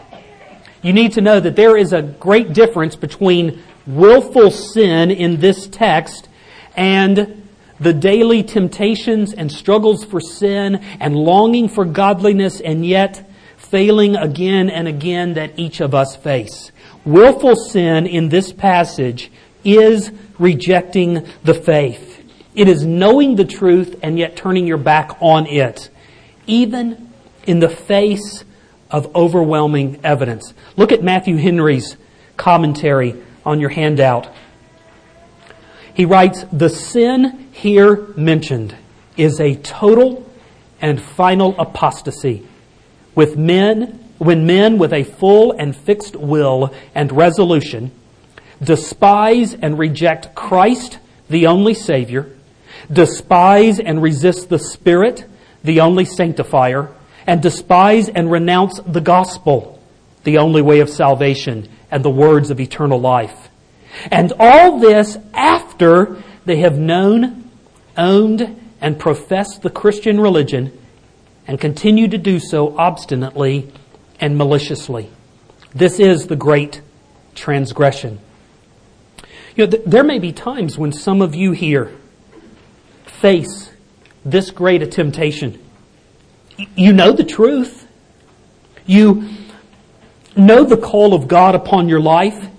You 0.83 0.93
need 0.93 1.13
to 1.13 1.21
know 1.21 1.39
that 1.39 1.55
there 1.55 1.75
is 1.75 1.93
a 1.93 2.03
great 2.03 2.53
difference 2.53 2.95
between 2.95 3.63
willful 3.87 4.51
sin 4.51 5.09
in 5.09 5.39
this 5.39 5.65
text 5.65 6.29
and 6.75 7.49
the 7.79 7.93
daily 7.93 8.43
temptations 8.43 9.33
and 9.33 9.51
struggles 9.51 10.05
for 10.05 10.21
sin 10.21 10.75
and 10.99 11.15
longing 11.15 11.69
for 11.69 11.85
godliness 11.85 12.61
and 12.61 12.85
yet 12.85 13.27
failing 13.57 14.15
again 14.15 14.69
and 14.69 14.87
again 14.87 15.33
that 15.33 15.57
each 15.57 15.81
of 15.81 15.95
us 15.95 16.15
face. 16.15 16.71
Willful 17.05 17.55
sin 17.55 18.07
in 18.07 18.29
this 18.29 18.53
passage 18.53 19.31
is 19.63 20.11
rejecting 20.39 21.27
the 21.43 21.53
faith. 21.53 22.23
It 22.55 22.67
is 22.67 22.85
knowing 22.85 23.35
the 23.35 23.45
truth 23.45 23.99
and 24.03 24.17
yet 24.17 24.35
turning 24.35 24.67
your 24.67 24.77
back 24.77 25.17
on 25.19 25.47
it, 25.47 25.89
even 26.47 27.09
in 27.45 27.59
the 27.59 27.69
face 27.69 28.43
of 28.91 29.13
overwhelming 29.15 29.99
evidence. 30.03 30.53
Look 30.77 30.91
at 30.91 31.03
Matthew 31.03 31.37
Henry's 31.37 31.97
commentary 32.37 33.15
on 33.45 33.59
your 33.59 33.69
handout. 33.69 34.27
He 35.93 36.05
writes, 36.05 36.45
The 36.51 36.69
sin 36.69 37.49
here 37.51 38.07
mentioned 38.15 38.75
is 39.17 39.39
a 39.39 39.55
total 39.55 40.29
and 40.81 41.01
final 41.01 41.59
apostasy 41.59 42.47
with 43.15 43.37
men 43.37 44.02
when 44.23 44.45
men 44.45 44.77
with 44.77 44.93
a 44.93 45.03
full 45.03 45.51
and 45.51 45.75
fixed 45.75 46.15
will 46.15 46.73
and 46.95 47.11
resolution 47.11 47.91
despise 48.61 49.53
and 49.53 49.77
reject 49.77 50.33
Christ, 50.35 50.99
the 51.29 51.47
only 51.47 51.73
Savior, 51.73 52.29
despise 52.91 53.79
and 53.79 54.01
resist 54.01 54.49
the 54.49 54.59
Spirit, 54.59 55.25
the 55.63 55.81
only 55.81 56.05
sanctifier, 56.05 56.89
and 57.25 57.41
despise 57.41 58.09
and 58.09 58.31
renounce 58.31 58.79
the 58.85 59.01
gospel, 59.01 59.81
the 60.23 60.37
only 60.37 60.61
way 60.61 60.79
of 60.79 60.89
salvation 60.89 61.67
and 61.91 62.03
the 62.03 62.09
words 62.09 62.49
of 62.49 62.59
eternal 62.59 62.99
life. 62.99 63.49
And 64.11 64.33
all 64.39 64.79
this 64.79 65.17
after 65.33 66.21
they 66.45 66.57
have 66.57 66.77
known, 66.77 67.49
owned, 67.97 68.59
and 68.81 68.99
professed 68.99 69.61
the 69.61 69.69
Christian 69.69 70.19
religion 70.19 70.77
and 71.47 71.59
continue 71.59 72.07
to 72.07 72.17
do 72.17 72.39
so 72.39 72.77
obstinately 72.77 73.71
and 74.19 74.37
maliciously. 74.37 75.09
This 75.73 75.99
is 75.99 76.27
the 76.27 76.35
great 76.35 76.81
transgression. 77.35 78.19
You 79.55 79.65
know, 79.65 79.71
th- 79.71 79.83
there 79.85 80.03
may 80.03 80.19
be 80.19 80.31
times 80.31 80.77
when 80.77 80.91
some 80.91 81.21
of 81.21 81.35
you 81.35 81.51
here 81.51 81.91
face 83.05 83.71
this 84.25 84.51
great 84.51 84.81
a 84.81 84.87
temptation. 84.87 85.59
You 86.75 86.93
know 86.93 87.11
the 87.11 87.23
truth. 87.23 87.87
You 88.85 89.29
know 90.35 90.63
the 90.63 90.77
call 90.77 91.13
of 91.13 91.27
God 91.27 91.55
upon 91.55 91.89
your 91.89 91.99
life. 91.99 92.49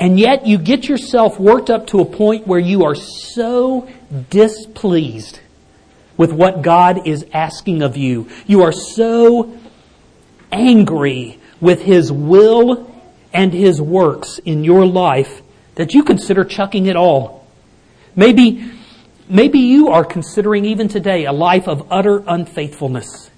And 0.00 0.18
yet 0.18 0.46
you 0.46 0.58
get 0.58 0.88
yourself 0.88 1.40
worked 1.40 1.70
up 1.70 1.88
to 1.88 2.00
a 2.00 2.04
point 2.04 2.46
where 2.46 2.60
you 2.60 2.84
are 2.84 2.94
so 2.94 3.88
displeased 4.30 5.40
with 6.16 6.32
what 6.32 6.62
God 6.62 7.06
is 7.06 7.26
asking 7.32 7.82
of 7.82 7.96
you. 7.96 8.28
You 8.46 8.62
are 8.62 8.72
so 8.72 9.56
angry 10.52 11.38
with 11.60 11.82
His 11.82 12.10
will 12.12 12.94
and 13.32 13.52
His 13.52 13.80
works 13.80 14.38
in 14.44 14.64
your 14.64 14.86
life 14.86 15.42
that 15.74 15.94
you 15.94 16.02
consider 16.02 16.44
chucking 16.44 16.86
it 16.86 16.96
all. 16.96 17.46
Maybe, 18.16 18.72
maybe 19.28 19.60
you 19.60 19.88
are 19.88 20.04
considering 20.04 20.64
even 20.64 20.88
today 20.88 21.24
a 21.24 21.32
life 21.32 21.68
of 21.68 21.92
utter 21.92 22.22
unfaithfulness. 22.26 23.30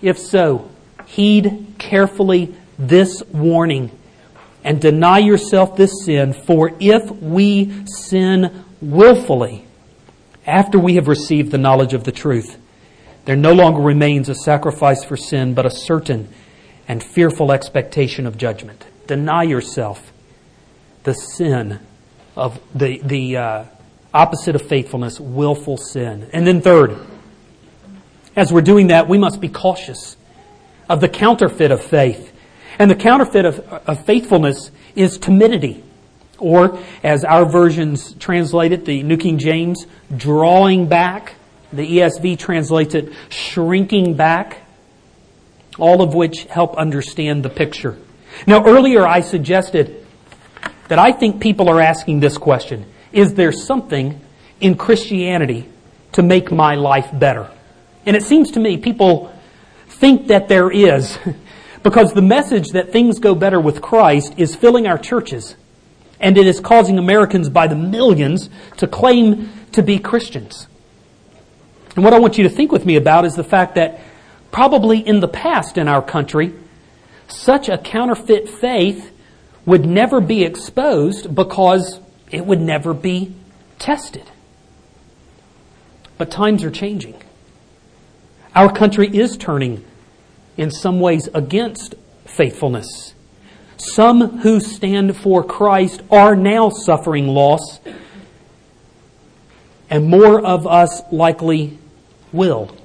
If 0.00 0.18
so, 0.18 0.70
heed 1.06 1.74
carefully 1.78 2.54
this 2.78 3.22
warning 3.32 3.96
and 4.64 4.80
deny 4.80 5.18
yourself 5.18 5.76
this 5.76 6.04
sin, 6.04 6.32
for 6.32 6.72
if 6.80 7.10
we 7.10 7.86
sin 7.86 8.64
willfully 8.80 9.64
after 10.46 10.78
we 10.78 10.94
have 10.96 11.08
received 11.08 11.50
the 11.50 11.58
knowledge 11.58 11.94
of 11.94 12.04
the 12.04 12.12
truth, 12.12 12.58
there 13.24 13.36
no 13.36 13.52
longer 13.52 13.80
remains 13.80 14.28
a 14.28 14.34
sacrifice 14.34 15.04
for 15.04 15.16
sin, 15.16 15.54
but 15.54 15.66
a 15.66 15.70
certain 15.70 16.28
and 16.88 17.02
fearful 17.02 17.52
expectation 17.52 18.26
of 18.26 18.36
judgment. 18.36 18.84
Deny 19.06 19.44
yourself 19.44 20.12
the 21.04 21.14
sin 21.14 21.80
of 22.36 22.60
the, 22.74 22.98
the 22.98 23.36
uh, 23.36 23.64
opposite 24.12 24.54
of 24.54 24.62
faithfulness, 24.62 25.20
willful 25.20 25.76
sin. 25.76 26.28
And 26.32 26.46
then, 26.46 26.60
third, 26.60 26.96
as 28.34 28.52
we're 28.52 28.62
doing 28.62 28.88
that, 28.88 29.08
we 29.08 29.18
must 29.18 29.40
be 29.40 29.48
cautious 29.48 30.16
of 30.88 31.00
the 31.00 31.08
counterfeit 31.08 31.70
of 31.70 31.82
faith. 31.82 32.32
And 32.78 32.90
the 32.90 32.96
counterfeit 32.96 33.44
of, 33.44 33.60
of 33.60 34.04
faithfulness 34.04 34.70
is 34.94 35.18
timidity. 35.18 35.84
Or, 36.38 36.78
as 37.04 37.24
our 37.24 37.44
versions 37.44 38.14
translate 38.14 38.72
it, 38.72 38.84
the 38.84 39.02
New 39.02 39.16
King 39.16 39.38
James, 39.38 39.86
drawing 40.14 40.88
back 40.88 41.34
the 41.72 41.98
ESV 41.98 42.38
translates 42.38 42.94
it 42.94 43.12
shrinking 43.28 44.14
back, 44.14 44.62
all 45.78 46.02
of 46.02 46.14
which 46.14 46.44
help 46.44 46.76
understand 46.76 47.44
the 47.44 47.50
picture. 47.50 47.96
Now, 48.46 48.64
earlier 48.64 49.06
I 49.06 49.20
suggested 49.20 50.06
that 50.88 50.98
I 50.98 51.12
think 51.12 51.40
people 51.40 51.68
are 51.68 51.80
asking 51.80 52.20
this 52.20 52.38
question 52.38 52.86
Is 53.12 53.34
there 53.34 53.52
something 53.52 54.20
in 54.60 54.76
Christianity 54.76 55.68
to 56.12 56.22
make 56.22 56.52
my 56.52 56.74
life 56.74 57.08
better? 57.12 57.50
And 58.04 58.16
it 58.16 58.22
seems 58.22 58.50
to 58.52 58.60
me 58.60 58.76
people 58.76 59.32
think 59.88 60.28
that 60.28 60.48
there 60.48 60.70
is 60.70 61.18
because 61.82 62.12
the 62.12 62.22
message 62.22 62.70
that 62.70 62.92
things 62.92 63.18
go 63.18 63.34
better 63.34 63.60
with 63.60 63.80
Christ 63.80 64.34
is 64.36 64.54
filling 64.54 64.86
our 64.86 64.98
churches 64.98 65.56
and 66.20 66.38
it 66.38 66.46
is 66.46 66.60
causing 66.60 66.98
Americans 66.98 67.48
by 67.48 67.66
the 67.66 67.74
millions 67.74 68.48
to 68.76 68.86
claim 68.86 69.50
to 69.72 69.82
be 69.82 69.98
Christians. 69.98 70.68
And 71.94 72.04
what 72.04 72.14
I 72.14 72.18
want 72.18 72.38
you 72.38 72.44
to 72.44 72.50
think 72.50 72.72
with 72.72 72.86
me 72.86 72.96
about 72.96 73.24
is 73.24 73.34
the 73.34 73.44
fact 73.44 73.74
that 73.74 74.00
probably 74.50 74.98
in 74.98 75.20
the 75.20 75.28
past 75.28 75.76
in 75.76 75.88
our 75.88 76.02
country, 76.02 76.52
such 77.28 77.68
a 77.68 77.78
counterfeit 77.78 78.48
faith 78.48 79.12
would 79.64 79.86
never 79.86 80.20
be 80.20 80.44
exposed 80.44 81.34
because 81.34 82.00
it 82.30 82.44
would 82.46 82.60
never 82.60 82.94
be 82.94 83.34
tested. 83.78 84.30
But 86.18 86.30
times 86.30 86.64
are 86.64 86.70
changing. 86.70 87.20
Our 88.54 88.72
country 88.72 89.08
is 89.08 89.36
turning 89.36 89.84
in 90.56 90.70
some 90.70 91.00
ways 91.00 91.28
against 91.34 91.94
faithfulness. 92.26 93.14
Some 93.76 94.38
who 94.38 94.60
stand 94.60 95.16
for 95.16 95.42
Christ 95.42 96.02
are 96.10 96.36
now 96.36 96.68
suffering 96.68 97.28
loss, 97.28 97.80
and 99.90 100.06
more 100.06 100.40
of 100.44 100.66
us 100.66 101.02
likely 101.10 101.78
will. 102.32 102.76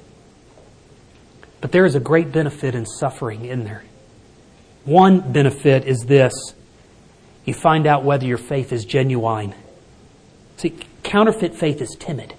But 1.60 1.72
there 1.72 1.84
is 1.84 1.94
a 1.94 2.00
great 2.00 2.30
benefit 2.32 2.74
in 2.74 2.86
suffering 2.86 3.44
in 3.44 3.64
there. 3.64 3.82
One 4.84 5.32
benefit 5.32 5.84
is 5.84 6.00
this 6.06 6.54
you 7.44 7.54
find 7.54 7.86
out 7.86 8.04
whether 8.04 8.26
your 8.26 8.38
faith 8.38 8.72
is 8.72 8.84
genuine. 8.84 9.54
See, 10.58 10.76
counterfeit 11.02 11.54
faith 11.54 11.80
is 11.80 11.96
timid, 11.98 12.34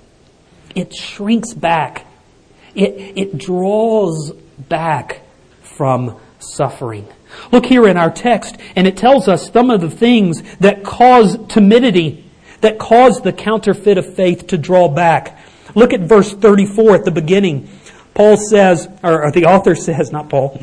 it 0.76 0.94
shrinks 0.94 1.54
back, 1.54 2.06
it, 2.76 3.18
it 3.18 3.38
draws 3.38 4.32
back 4.58 5.22
from 5.62 6.20
suffering. 6.40 7.08
Look 7.52 7.66
here 7.66 7.88
in 7.88 7.98
our 7.98 8.12
text, 8.12 8.58
and 8.76 8.88
it 8.88 8.98
tells 8.98 9.28
us 9.28 9.52
some 9.52 9.70
of 9.70 9.82
the 9.82 9.90
things 9.90 10.42
that 10.58 10.84
cause 10.84 11.38
timidity, 11.48 12.26
that 12.62 12.80
cause 12.80 13.22
the 13.22 13.34
counterfeit 13.34 13.98
of 13.98 14.16
faith 14.16 14.48
to 14.48 14.58
draw 14.58 14.88
back. 14.88 15.39
Look 15.76 15.94
at 15.94 16.02
verse 16.02 16.34
34 16.34 16.96
at 16.96 17.06
the 17.06 17.12
beginning. 17.12 17.70
Paul 18.14 18.38
says, 18.38 18.88
or, 19.04 19.32
the 19.32 19.46
author 19.46 19.76
says, 19.76 20.12
not 20.12 20.30
Paul, 20.30 20.60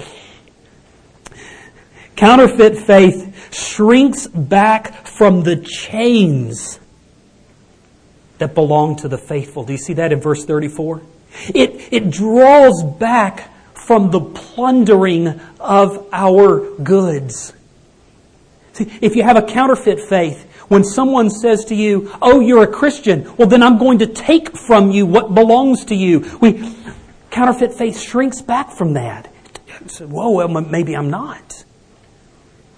Counterfeit 2.17 2.79
faith 2.79 3.55
shrinks 3.55 4.27
back 4.27 5.07
from 5.07 5.43
the 5.43 5.57
chains 5.57 6.81
that 8.39 8.55
belong 8.55 8.97
to 8.97 9.09
the 9.09 9.19
faithful. 9.19 9.65
Do 9.65 9.73
you 9.73 9.79
see 9.79 9.93
that 9.95 10.13
in 10.13 10.21
verse 10.21 10.45
34? 10.45 11.03
It, 11.55 11.93
it 11.93 12.11
draws 12.11 12.83
back 12.83 13.51
from 13.75 14.11
the 14.11 14.21
plundering 14.21 15.41
of 15.61 16.09
our 16.11 16.77
goods. 16.77 17.53
See, 18.73 18.91
if 19.03 19.15
you 19.15 19.23
have 19.23 19.37
a 19.37 19.43
counterfeit 19.43 20.01
faith, 20.01 20.46
when 20.69 20.85
someone 20.85 21.31
says 21.31 21.65
to 21.67 21.75
you, 21.75 22.13
Oh, 22.21 22.41
you're 22.41 22.63
a 22.63 22.67
Christian, 22.67 23.35
well, 23.37 23.49
then 23.49 23.63
I'm 23.63 23.79
going 23.79 23.99
to 24.01 24.07
take 24.07 24.57
from 24.57 24.91
you 24.91 25.07
what 25.07 25.35
belongs 25.35 25.85
to 25.87 25.95
you. 25.95 26.39
We, 26.41 26.75
counterfeit 27.31 27.75
faith 27.75 28.01
shrinks 28.01 28.43
back 28.43 28.73
from 28.73 28.95
that. 28.95 29.27
Whoa, 30.01 30.31
well, 30.31 30.49
maybe 30.49 30.97
I'm 30.97 31.11
not. 31.11 31.65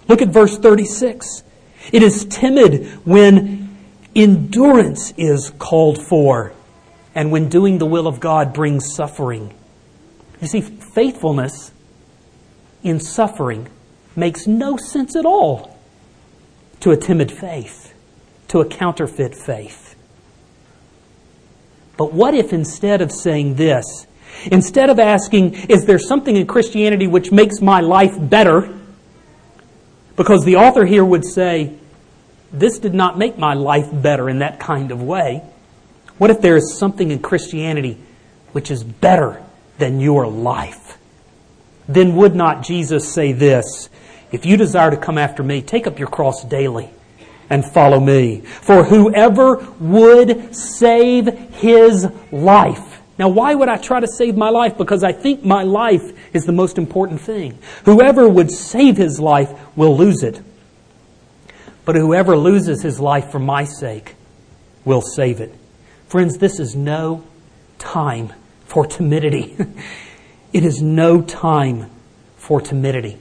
Look 0.07 0.21
at 0.21 0.29
verse 0.29 0.57
36. 0.57 1.43
It 1.91 2.03
is 2.03 2.25
timid 2.25 2.87
when 3.05 3.77
endurance 4.15 5.13
is 5.17 5.51
called 5.57 6.03
for 6.03 6.53
and 7.15 7.31
when 7.31 7.49
doing 7.49 7.77
the 7.77 7.85
will 7.85 8.07
of 8.07 8.19
God 8.19 8.53
brings 8.53 8.93
suffering. 8.93 9.53
You 10.41 10.47
see, 10.47 10.61
faithfulness 10.61 11.71
in 12.83 12.99
suffering 12.99 13.67
makes 14.15 14.47
no 14.47 14.77
sense 14.77 15.15
at 15.15 15.25
all 15.25 15.68
to 16.81 16.91
a 16.91 16.97
timid 16.97 17.31
faith, 17.31 17.93
to 18.49 18.59
a 18.59 18.65
counterfeit 18.65 19.35
faith. 19.35 19.95
But 21.97 22.13
what 22.13 22.33
if 22.33 22.53
instead 22.53 23.01
of 23.01 23.11
saying 23.11 23.55
this, 23.55 24.07
instead 24.45 24.89
of 24.89 24.99
asking, 24.99 25.55
is 25.69 25.85
there 25.85 25.99
something 25.99 26.35
in 26.35 26.47
Christianity 26.47 27.07
which 27.07 27.31
makes 27.31 27.61
my 27.61 27.81
life 27.81 28.15
better? 28.17 28.73
Because 30.15 30.45
the 30.45 30.55
author 30.55 30.85
here 30.85 31.03
would 31.03 31.25
say, 31.25 31.73
this 32.51 32.79
did 32.79 32.93
not 32.93 33.17
make 33.17 33.37
my 33.37 33.53
life 33.53 33.89
better 33.91 34.29
in 34.29 34.39
that 34.39 34.59
kind 34.59 34.91
of 34.91 35.03
way. 35.03 35.43
What 36.17 36.29
if 36.29 36.41
there 36.41 36.55
is 36.55 36.77
something 36.77 37.11
in 37.11 37.19
Christianity 37.19 37.97
which 38.51 38.71
is 38.71 38.83
better 38.83 39.43
than 39.77 39.99
your 39.99 40.27
life? 40.27 40.97
Then 41.87 42.15
would 42.15 42.35
not 42.35 42.63
Jesus 42.63 43.11
say 43.13 43.31
this? 43.31 43.89
If 44.31 44.45
you 44.45 44.57
desire 44.57 44.91
to 44.91 44.97
come 44.97 45.17
after 45.17 45.43
me, 45.43 45.61
take 45.61 45.87
up 45.87 45.99
your 45.99 46.07
cross 46.07 46.43
daily 46.43 46.89
and 47.49 47.65
follow 47.65 47.99
me. 47.99 48.41
For 48.41 48.83
whoever 48.83 49.55
would 49.79 50.55
save 50.55 51.27
his 51.55 52.07
life. 52.31 53.01
Now, 53.17 53.27
why 53.27 53.53
would 53.53 53.67
I 53.67 53.77
try 53.77 53.99
to 53.99 54.07
save 54.07 54.37
my 54.37 54.49
life? 54.49 54.77
Because 54.77 55.03
I 55.03 55.11
think 55.11 55.43
my 55.43 55.63
life 55.63 56.33
is 56.33 56.45
the 56.45 56.53
most 56.53 56.77
important 56.77 57.19
thing. 57.19 57.57
Whoever 57.85 58.29
would 58.29 58.51
save 58.51 58.97
his 58.97 59.19
life 59.19 59.51
will 59.75 59.97
lose 59.97 60.23
it. 60.23 60.41
But 61.83 61.95
whoever 61.95 62.37
loses 62.37 62.81
his 62.81 62.99
life 62.99 63.31
for 63.31 63.39
my 63.39 63.65
sake 63.65 64.15
will 64.85 65.01
save 65.01 65.41
it. 65.41 65.53
Friends, 66.07 66.37
this 66.37 66.59
is 66.59 66.75
no 66.75 67.23
time 67.77 68.31
for 68.65 68.85
timidity. 68.85 69.57
it 70.53 70.63
is 70.63 70.81
no 70.81 71.21
time 71.21 71.89
for 72.37 72.61
timidity. 72.61 73.17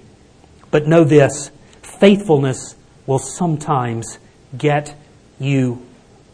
But 0.71 0.87
know 0.87 1.05
this 1.05 1.51
faithfulness 1.83 2.77
will 3.07 3.19
sometimes 3.19 4.19
get 4.57 4.95
you 5.39 5.87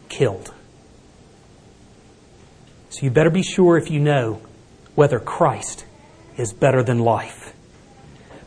killed. 0.09 0.53
So 2.89 3.03
you 3.03 3.11
better 3.11 3.29
be 3.29 3.43
sure 3.43 3.77
if 3.77 3.89
you 3.89 3.99
know 3.99 4.41
whether 4.95 5.19
Christ 5.19 5.85
is 6.37 6.53
better 6.53 6.83
than 6.83 6.99
life. 6.99 7.53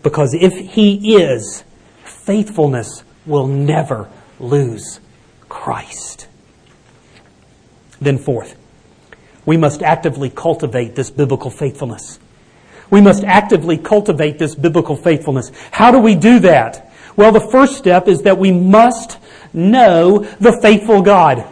Because 0.03 0.35
if 0.35 0.55
he 0.55 1.17
is, 1.17 1.65
faithfulness 2.05 3.03
will 3.27 3.47
never 3.47 4.09
lose 4.41 5.01
Christ. 5.49 6.29
Then, 8.01 8.19
fourth, 8.19 8.57
we 9.45 9.57
must 9.57 9.83
actively 9.83 10.31
cultivate 10.31 10.95
this 10.95 11.11
biblical 11.11 11.51
faithfulness. 11.51 12.19
We 12.91 13.01
must 13.01 13.25
actively 13.25 13.77
cultivate 13.77 14.39
this 14.39 14.55
biblical 14.55 14.97
faithfulness. 14.97 15.51
How 15.71 15.91
do 15.91 15.99
we 15.99 16.15
do 16.15 16.39
that? 16.41 16.91
Well, 17.17 17.33
the 17.33 17.41
first 17.41 17.77
step 17.77 18.09
is 18.09 18.23
that 18.23 18.39
we 18.39 18.53
must 18.53 19.19
know 19.53 20.21
the 20.41 20.59
faithful 20.63 21.03
God. 21.03 21.45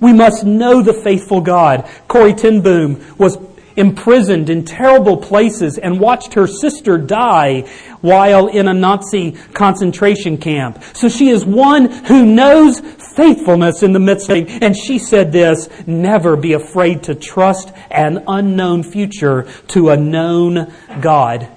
We 0.00 0.12
must 0.12 0.44
know 0.44 0.82
the 0.82 0.92
faithful 0.92 1.40
God. 1.40 1.88
Corrie 2.06 2.34
ten 2.34 2.60
Boom 2.60 3.04
was 3.18 3.36
imprisoned 3.78 4.50
in 4.50 4.64
terrible 4.64 5.16
places 5.16 5.78
and 5.78 6.00
watched 6.00 6.34
her 6.34 6.46
sister 6.46 6.98
die 6.98 7.60
while 8.00 8.46
in 8.48 8.68
a 8.68 8.74
Nazi 8.74 9.32
concentration 9.54 10.36
camp. 10.36 10.82
So 10.92 11.08
she 11.08 11.30
is 11.30 11.44
one 11.44 11.90
who 12.04 12.26
knows 12.26 12.80
faithfulness 12.80 13.82
in 13.82 13.92
the 13.92 13.98
midst 13.98 14.28
of 14.28 14.36
it. 14.36 14.62
And 14.62 14.76
she 14.76 14.98
said 14.98 15.32
this, 15.32 15.68
never 15.86 16.36
be 16.36 16.52
afraid 16.52 17.04
to 17.04 17.14
trust 17.14 17.72
an 17.90 18.24
unknown 18.28 18.82
future 18.82 19.48
to 19.68 19.90
a 19.90 19.96
known 19.96 20.72
God. 21.00 21.48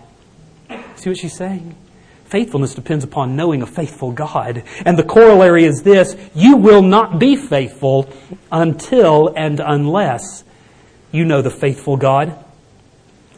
See 0.95 1.09
what 1.09 1.17
she's 1.17 1.35
saying? 1.35 1.75
Faithfulness 2.25 2.73
depends 2.73 3.03
upon 3.03 3.35
knowing 3.35 3.61
a 3.61 3.67
faithful 3.67 4.11
God. 4.11 4.63
And 4.85 4.97
the 4.97 5.03
corollary 5.03 5.65
is 5.65 5.83
this, 5.83 6.15
you 6.33 6.55
will 6.55 6.81
not 6.81 7.19
be 7.19 7.35
faithful 7.35 8.09
until 8.51 9.33
and 9.35 9.59
unless 9.59 10.45
you 11.11 11.25
know 11.25 11.41
the 11.41 11.51
faithful 11.51 11.97
God. 11.97 12.43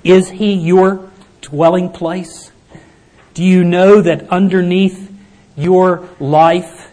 Is 0.04 0.30
He 0.30 0.54
your 0.54 1.10
dwelling 1.42 1.90
place? 1.90 2.52
Do 3.34 3.44
you 3.44 3.64
know 3.64 4.02
that 4.02 4.30
underneath 4.30 5.12
your 5.56 6.08
life 6.20 6.92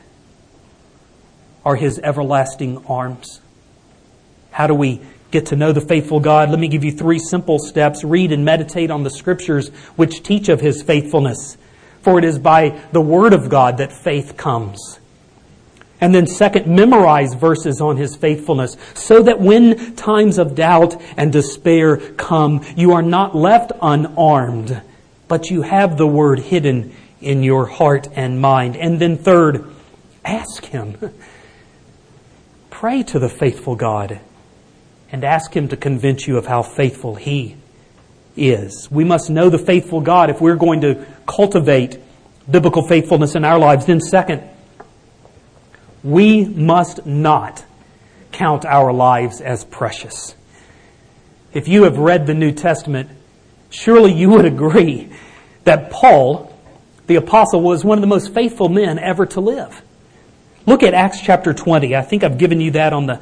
are 1.64 1.77
His 1.77 1.99
everlasting 1.99 2.85
arms? 2.87 3.40
How 4.51 4.66
do 4.66 4.75
we 4.75 5.01
get 5.31 5.47
to 5.47 5.57
know 5.57 5.73
the 5.73 5.81
faithful 5.81 6.21
God? 6.21 6.51
Let 6.51 6.59
me 6.59 6.69
give 6.69 6.85
you 6.85 6.93
three 6.93 7.19
simple 7.19 7.59
steps. 7.59 8.03
Read 8.03 8.33
and 8.33 8.45
meditate 8.45 8.90
on 8.90 9.03
the 9.03 9.11
scriptures 9.11 9.69
which 9.97 10.23
teach 10.23 10.49
of 10.49 10.61
His 10.61 10.83
faithfulness. 10.83 11.57
For 12.03 12.19
it 12.19 12.25
is 12.25 12.38
by 12.38 12.81
the 12.93 13.01
Word 13.01 13.35
of 13.35 13.51
God 13.51 13.77
that 13.79 13.93
faith 13.93 14.37
comes. 14.37 14.99
And 16.01 16.15
then 16.15 16.27
second, 16.27 16.67
memorize 16.67 17.35
verses 17.35 17.81
on 17.81 17.97
his 17.97 18.17
faithfulness 18.17 18.77
so 18.95 19.23
that 19.23 19.41
when 19.41 19.97
times 19.97 20.39
of 20.39 20.55
doubt 20.55 21.01
and 21.17 21.33
despair 21.33 21.97
come, 21.97 22.65
you 22.77 22.93
are 22.93 23.03
not 23.03 23.37
left 23.37 23.73
unarmed, 23.83 24.81
but 25.29 25.51
you 25.51 25.63
have 25.63 25.99
the 25.99 26.07
word 26.07 26.39
hidden 26.39 26.95
in 27.21 27.43
your 27.43 27.67
heart 27.67 28.09
and 28.15 28.41
mind. 28.41 28.77
And 28.77 28.99
then 28.99 29.19
third, 29.19 29.65
ask 30.25 30.65
him. 30.65 30.97
Pray 32.71 33.03
to 33.03 33.19
the 33.19 33.29
faithful 33.29 33.77
God 33.77 34.21
and 35.13 35.25
ask 35.25 35.55
him 35.55 35.69
to 35.69 35.77
convince 35.77 36.27
you 36.27 36.39
of 36.39 36.47
how 36.47 36.63
faithful 36.63 37.17
he 37.17 37.57
is. 38.37 38.89
We 38.91 39.05
must 39.05 39.29
know 39.29 39.51
the 39.51 39.59
faithful 39.59 40.01
God 40.01 40.31
if 40.31 40.41
we're 40.41 40.57
going 40.57 40.81
to 40.83 41.05
cultivate 41.27 41.99
biblical 42.51 42.87
faithfulness 42.87 43.35
in 43.35 43.45
our 43.45 43.59
lives. 43.59 43.87
Then 43.87 44.01
second, 44.01 44.43
we 46.03 46.45
must 46.45 47.05
not 47.07 47.65
count 48.33 48.65
our 48.65 48.93
lives 48.93 49.41
as 49.41 49.65
precious. 49.65 50.35
If 51.53 51.69
you 51.69 51.85
have 51.85 51.99
read 51.99 52.27
the 52.27 52.35
New 52.35 52.53
Testament, 52.53 53.11
surely 53.71 54.13
you 54.13 54.31
would 54.31 54.45
agree 54.45 55.11
that 55.65 55.91
Paul, 55.91 56.57
the 57.07 57.17
apostle, 57.17 57.61
was 57.61 57.85
one 57.85 57.99
of 57.99 58.03
the 58.03 58.09
most 58.09 58.33
faithful 58.33 58.69
men 58.69 58.99
ever 58.99 59.27
to 59.27 59.41
live. 59.41 59.83
Look 60.67 60.83
at 60.83 60.95
Acts 60.95 61.21
chapter 61.21 61.53
20. 61.53 61.97
I 61.97 62.03
think 62.03 62.23
I've 62.23 62.38
given 62.38 62.61
you 62.61 62.73
that 62.73 62.92
on 62.92 63.07
the, 63.07 63.21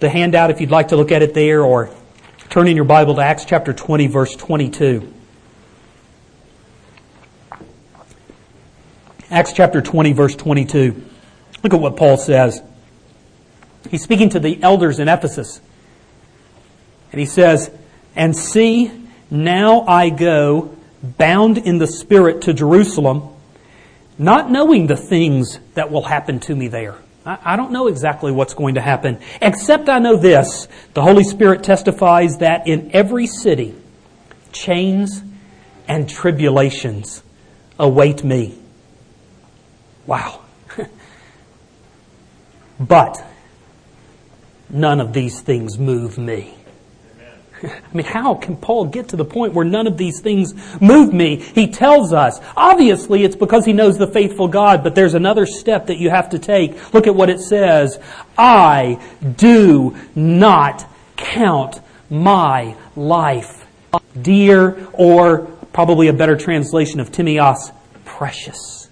the 0.00 0.10
handout 0.10 0.50
if 0.50 0.60
you'd 0.60 0.70
like 0.70 0.88
to 0.88 0.96
look 0.96 1.12
at 1.12 1.22
it 1.22 1.32
there, 1.32 1.62
or 1.62 1.90
turn 2.50 2.68
in 2.68 2.76
your 2.76 2.84
Bible 2.84 3.14
to 3.14 3.22
Acts 3.22 3.44
chapter 3.44 3.72
20, 3.72 4.08
verse 4.08 4.36
22. 4.36 5.12
Acts 9.30 9.54
chapter 9.54 9.80
20, 9.80 10.12
verse 10.12 10.36
22. 10.36 11.02
Look 11.62 11.74
at 11.74 11.80
what 11.80 11.96
Paul 11.96 12.16
says. 12.16 12.60
He's 13.90 14.02
speaking 14.02 14.30
to 14.30 14.40
the 14.40 14.62
elders 14.62 14.98
in 14.98 15.08
Ephesus. 15.08 15.60
And 17.10 17.20
he 17.20 17.26
says, 17.26 17.70
And 18.16 18.36
see, 18.36 18.90
now 19.30 19.82
I 19.82 20.10
go 20.10 20.76
bound 21.02 21.58
in 21.58 21.78
the 21.78 21.86
Spirit 21.86 22.42
to 22.42 22.54
Jerusalem, 22.54 23.28
not 24.18 24.50
knowing 24.50 24.86
the 24.86 24.96
things 24.96 25.58
that 25.74 25.90
will 25.90 26.04
happen 26.04 26.40
to 26.40 26.54
me 26.54 26.68
there. 26.68 26.96
I 27.24 27.54
don't 27.54 27.70
know 27.70 27.86
exactly 27.86 28.32
what's 28.32 28.54
going 28.54 28.74
to 28.74 28.80
happen, 28.80 29.20
except 29.40 29.88
I 29.88 30.00
know 30.00 30.16
this. 30.16 30.66
The 30.94 31.02
Holy 31.02 31.22
Spirit 31.22 31.62
testifies 31.62 32.38
that 32.38 32.66
in 32.66 32.90
every 32.92 33.28
city, 33.28 33.76
chains 34.50 35.22
and 35.86 36.08
tribulations 36.08 37.22
await 37.78 38.24
me. 38.24 38.58
Wow. 40.04 40.41
But 42.78 43.24
none 44.70 45.00
of 45.00 45.12
these 45.12 45.40
things 45.40 45.78
move 45.78 46.18
me. 46.18 46.54
I 47.62 47.80
mean, 47.92 48.06
how 48.06 48.34
can 48.34 48.56
Paul 48.56 48.86
get 48.86 49.08
to 49.08 49.16
the 49.16 49.24
point 49.24 49.54
where 49.54 49.64
none 49.64 49.86
of 49.86 49.96
these 49.96 50.20
things 50.20 50.54
move 50.80 51.12
me? 51.12 51.36
He 51.36 51.68
tells 51.68 52.12
us. 52.12 52.40
Obviously, 52.56 53.24
it's 53.24 53.36
because 53.36 53.64
he 53.64 53.72
knows 53.72 53.98
the 53.98 54.06
faithful 54.06 54.48
God, 54.48 54.82
but 54.82 54.94
there's 54.94 55.14
another 55.14 55.46
step 55.46 55.86
that 55.86 55.98
you 55.98 56.10
have 56.10 56.30
to 56.30 56.38
take. 56.38 56.92
Look 56.92 57.06
at 57.06 57.14
what 57.14 57.30
it 57.30 57.40
says. 57.40 57.98
I 58.36 59.00
do 59.36 59.96
not 60.14 60.86
count 61.16 61.80
my 62.10 62.76
life 62.96 63.62
dear, 64.20 64.88
or 64.92 65.46
probably 65.72 66.08
a 66.08 66.12
better 66.12 66.36
translation 66.36 67.00
of 67.00 67.10
timios, 67.10 67.72
precious. 68.04 68.88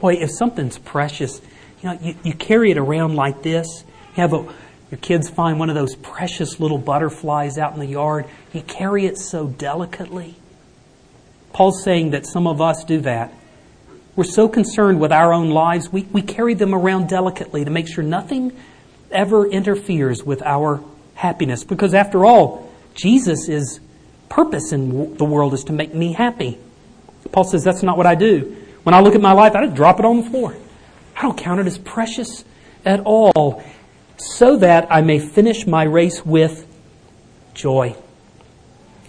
Boy, 0.00 0.14
if 0.14 0.30
something's 0.30 0.78
precious, 0.78 1.40
you 1.82 1.88
know, 1.88 1.98
you, 2.00 2.14
you 2.22 2.34
carry 2.34 2.70
it 2.70 2.78
around 2.78 3.14
like 3.14 3.42
this. 3.42 3.84
You 4.16 4.22
have 4.22 4.32
a, 4.32 4.44
your 4.90 4.98
kids 5.00 5.28
find 5.28 5.58
one 5.58 5.68
of 5.68 5.74
those 5.74 5.94
precious 5.96 6.60
little 6.60 6.78
butterflies 6.78 7.58
out 7.58 7.74
in 7.74 7.80
the 7.80 7.86
yard. 7.86 8.26
You 8.52 8.62
carry 8.62 9.06
it 9.06 9.18
so 9.18 9.46
delicately. 9.46 10.36
Paul's 11.52 11.82
saying 11.82 12.10
that 12.10 12.26
some 12.26 12.46
of 12.46 12.60
us 12.60 12.84
do 12.84 13.00
that. 13.00 13.32
We're 14.16 14.24
so 14.24 14.48
concerned 14.48 15.00
with 15.00 15.12
our 15.12 15.32
own 15.32 15.50
lives, 15.50 15.90
we, 15.92 16.02
we 16.02 16.22
carry 16.22 16.54
them 16.54 16.74
around 16.74 17.08
delicately 17.08 17.64
to 17.64 17.70
make 17.70 17.88
sure 17.88 18.04
nothing 18.04 18.52
ever 19.10 19.46
interferes 19.46 20.22
with 20.24 20.42
our 20.42 20.82
happiness. 21.14 21.64
Because 21.64 21.94
after 21.94 22.24
all, 22.24 22.70
Jesus' 22.94 23.48
is 23.48 23.80
purpose 24.28 24.72
in 24.72 25.16
the 25.16 25.24
world 25.24 25.54
is 25.54 25.64
to 25.64 25.72
make 25.72 25.94
me 25.94 26.12
happy. 26.12 26.58
Paul 27.32 27.44
says 27.44 27.64
that's 27.64 27.82
not 27.82 27.96
what 27.96 28.06
I 28.06 28.14
do. 28.14 28.56
When 28.82 28.94
I 28.94 29.00
look 29.00 29.14
at 29.14 29.20
my 29.20 29.32
life, 29.32 29.54
I 29.54 29.64
just 29.64 29.76
drop 29.76 29.98
it 29.98 30.04
on 30.04 30.22
the 30.22 30.30
floor. 30.30 30.56
I 31.20 31.24
don't 31.24 31.36
count 31.36 31.60
it 31.60 31.66
as 31.66 31.76
precious 31.76 32.46
at 32.82 33.00
all 33.00 33.62
so 34.16 34.56
that 34.56 34.86
I 34.90 35.02
may 35.02 35.18
finish 35.18 35.66
my 35.66 35.82
race 35.82 36.24
with 36.24 36.66
joy 37.52 37.94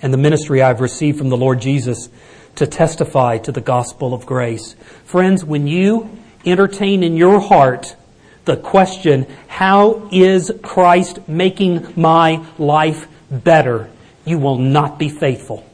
and 0.01 0.13
the 0.13 0.17
ministry 0.17 0.61
I've 0.61 0.81
received 0.81 1.17
from 1.17 1.29
the 1.29 1.37
Lord 1.37 1.61
Jesus 1.61 2.09
to 2.55 2.67
testify 2.67 3.37
to 3.37 3.53
the 3.53 3.61
gospel 3.61 4.13
of 4.13 4.25
grace. 4.25 4.75
Friends, 5.05 5.45
when 5.45 5.67
you 5.67 6.09
entertain 6.45 7.01
in 7.01 7.15
your 7.15 7.39
heart 7.39 7.95
the 8.43 8.57
question, 8.57 9.25
how 9.47 10.09
is 10.11 10.51
Christ 10.61 11.29
making 11.29 11.93
my 11.95 12.45
life 12.57 13.07
better? 13.31 13.89
You 14.25 14.37
will 14.37 14.57
not 14.57 14.99
be 14.99 15.07
faithful. 15.07 15.65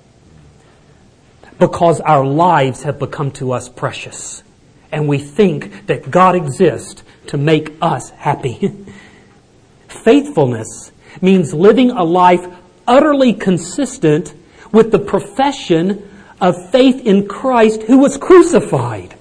Because 1.57 1.99
our 1.99 2.23
lives 2.23 2.83
have 2.83 2.99
become 2.99 3.31
to 3.31 3.53
us 3.53 3.69
precious. 3.69 4.43
And 4.91 5.07
we 5.07 5.17
think 5.17 5.87
that 5.87 6.09
God 6.09 6.35
exists 6.35 7.03
to 7.27 7.37
make 7.37 7.73
us 7.81 8.09
happy. 8.11 8.73
Faithfulness 9.87 10.91
means 11.21 11.53
living 11.53 11.91
a 11.91 12.03
life 12.03 12.45
utterly 12.87 13.33
consistent 13.33 14.33
with 14.71 14.91
the 14.91 14.99
profession 14.99 16.09
of 16.39 16.71
faith 16.71 17.05
in 17.05 17.27
Christ 17.27 17.83
who 17.83 17.97
was 17.97 18.17
crucified, 18.17 19.15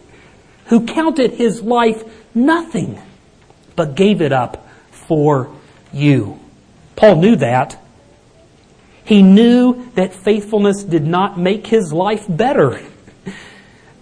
who 0.66 0.86
counted 0.86 1.32
his 1.32 1.62
life 1.62 2.04
nothing, 2.34 3.00
but 3.74 3.94
gave 3.94 4.20
it 4.20 4.32
up 4.32 4.68
for 4.90 5.50
you. 5.92 6.38
Paul 6.94 7.16
knew 7.16 7.36
that. 7.36 7.78
He 9.04 9.22
knew 9.22 9.88
that 9.94 10.12
faithfulness 10.12 10.82
did 10.82 11.06
not 11.06 11.38
make 11.38 11.66
his 11.68 11.92
life 11.92 12.24
better, 12.28 12.80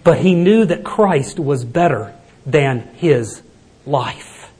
but 0.05 0.19
he 0.19 0.35
knew 0.35 0.63
that 0.65 0.83
Christ 0.85 1.39
was 1.39 1.65
better 1.65 2.13
than 2.45 2.81
his 2.93 3.41
life. 3.87 4.51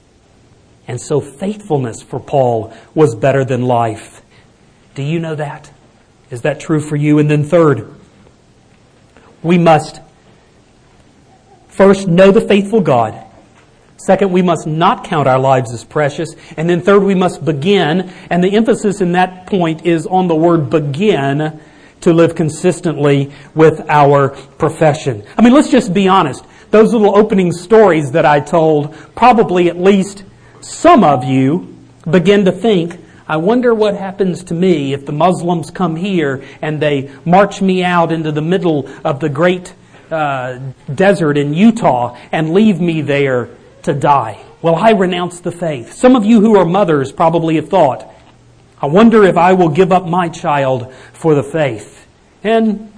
And 0.88 1.00
so 1.00 1.20
faithfulness 1.20 2.02
for 2.02 2.20
Paul 2.20 2.74
was 2.94 3.14
better 3.14 3.44
than 3.44 3.62
life. 3.62 4.22
Do 4.96 5.04
you 5.04 5.20
know 5.20 5.36
that? 5.36 5.72
Is 6.30 6.42
that 6.42 6.58
true 6.58 6.80
for 6.80 6.96
you? 6.96 7.20
And 7.20 7.30
then 7.30 7.44
third, 7.44 7.94
we 9.40 9.56
must 9.56 10.00
first 11.68 12.08
know 12.08 12.32
the 12.32 12.40
faithful 12.40 12.80
God. 12.80 13.22
Second, 13.98 14.32
we 14.32 14.42
must 14.42 14.66
not 14.66 15.04
count 15.04 15.28
our 15.28 15.38
lives 15.38 15.72
as 15.72 15.84
precious. 15.84 16.34
And 16.56 16.68
then 16.68 16.80
third, 16.80 17.04
we 17.04 17.14
must 17.14 17.44
begin. 17.44 18.12
And 18.30 18.42
the 18.42 18.56
emphasis 18.56 19.00
in 19.00 19.12
that 19.12 19.46
point 19.46 19.86
is 19.86 20.06
on 20.06 20.26
the 20.26 20.34
word 20.34 20.70
begin 20.70 21.60
to 22.06 22.12
live 22.12 22.36
consistently 22.36 23.32
with 23.56 23.84
our 23.88 24.28
profession. 24.58 25.24
I 25.36 25.42
mean, 25.42 25.52
let's 25.52 25.70
just 25.70 25.92
be 25.92 26.06
honest. 26.06 26.44
Those 26.70 26.92
little 26.92 27.18
opening 27.18 27.50
stories 27.50 28.12
that 28.12 28.24
I 28.24 28.38
told 28.38 28.94
probably 29.16 29.68
at 29.68 29.76
least 29.76 30.22
some 30.60 31.02
of 31.02 31.24
you 31.24 31.76
begin 32.08 32.44
to 32.44 32.52
think, 32.52 33.00
I 33.26 33.38
wonder 33.38 33.74
what 33.74 33.96
happens 33.96 34.44
to 34.44 34.54
me 34.54 34.92
if 34.92 35.04
the 35.04 35.10
Muslims 35.10 35.72
come 35.72 35.96
here 35.96 36.44
and 36.62 36.80
they 36.80 37.10
march 37.24 37.60
me 37.60 37.82
out 37.82 38.12
into 38.12 38.30
the 38.30 38.40
middle 38.40 38.88
of 39.04 39.18
the 39.18 39.28
great 39.28 39.74
uh, 40.08 40.60
desert 40.94 41.36
in 41.36 41.54
Utah 41.54 42.16
and 42.30 42.54
leave 42.54 42.80
me 42.80 43.02
there 43.02 43.48
to 43.82 43.92
die. 43.92 44.40
Well, 44.62 44.76
I 44.76 44.92
renounce 44.92 45.40
the 45.40 45.50
faith. 45.50 45.92
Some 45.92 46.14
of 46.14 46.24
you 46.24 46.40
who 46.40 46.56
are 46.56 46.64
mothers 46.64 47.10
probably 47.10 47.56
have 47.56 47.68
thought, 47.68 48.08
I 48.80 48.86
wonder 48.86 49.24
if 49.24 49.36
I 49.36 49.54
will 49.54 49.70
give 49.70 49.92
up 49.92 50.06
my 50.06 50.28
child 50.28 50.92
for 51.12 51.34
the 51.34 51.42
faith. 51.42 52.06
And 52.44 52.92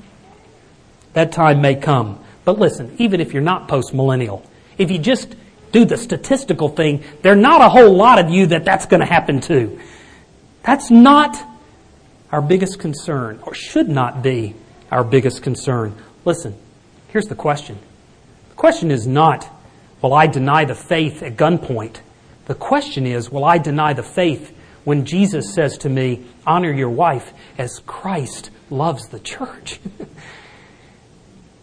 that 1.12 1.32
time 1.32 1.60
may 1.60 1.74
come. 1.76 2.22
But 2.44 2.58
listen, 2.58 2.94
even 2.98 3.20
if 3.20 3.32
you're 3.32 3.42
not 3.42 3.68
postmillennial, 3.68 4.44
if 4.76 4.90
you 4.90 4.98
just 4.98 5.34
do 5.72 5.84
the 5.84 5.96
statistical 5.96 6.68
thing, 6.68 7.04
there 7.22 7.32
are 7.32 7.36
not 7.36 7.60
a 7.60 7.68
whole 7.68 7.94
lot 7.94 8.18
of 8.18 8.30
you 8.30 8.46
that 8.46 8.64
that's 8.64 8.86
going 8.86 9.00
to 9.00 9.06
happen 9.06 9.40
to. 9.42 9.78
That's 10.62 10.90
not 10.90 11.36
our 12.32 12.42
biggest 12.42 12.78
concern, 12.78 13.40
or 13.42 13.54
should 13.54 13.88
not 13.88 14.22
be 14.22 14.54
our 14.90 15.04
biggest 15.04 15.42
concern. 15.42 15.94
Listen, 16.24 16.54
here's 17.08 17.26
the 17.26 17.34
question. 17.34 17.78
The 18.50 18.54
question 18.54 18.90
is 18.90 19.06
not, 19.06 19.48
will 20.02 20.14
I 20.14 20.26
deny 20.26 20.64
the 20.64 20.74
faith 20.74 21.22
at 21.22 21.36
gunpoint? 21.36 22.00
The 22.46 22.54
question 22.54 23.06
is, 23.06 23.30
will 23.30 23.44
I 23.44 23.58
deny 23.58 23.92
the 23.92 24.02
faith 24.02 24.54
when 24.89 25.05
Jesus 25.05 25.53
says 25.53 25.76
to 25.76 25.91
me, 25.91 26.24
honor 26.47 26.72
your 26.72 26.89
wife 26.89 27.34
as 27.59 27.80
Christ 27.80 28.49
loves 28.70 29.09
the 29.09 29.20
church? 29.20 29.80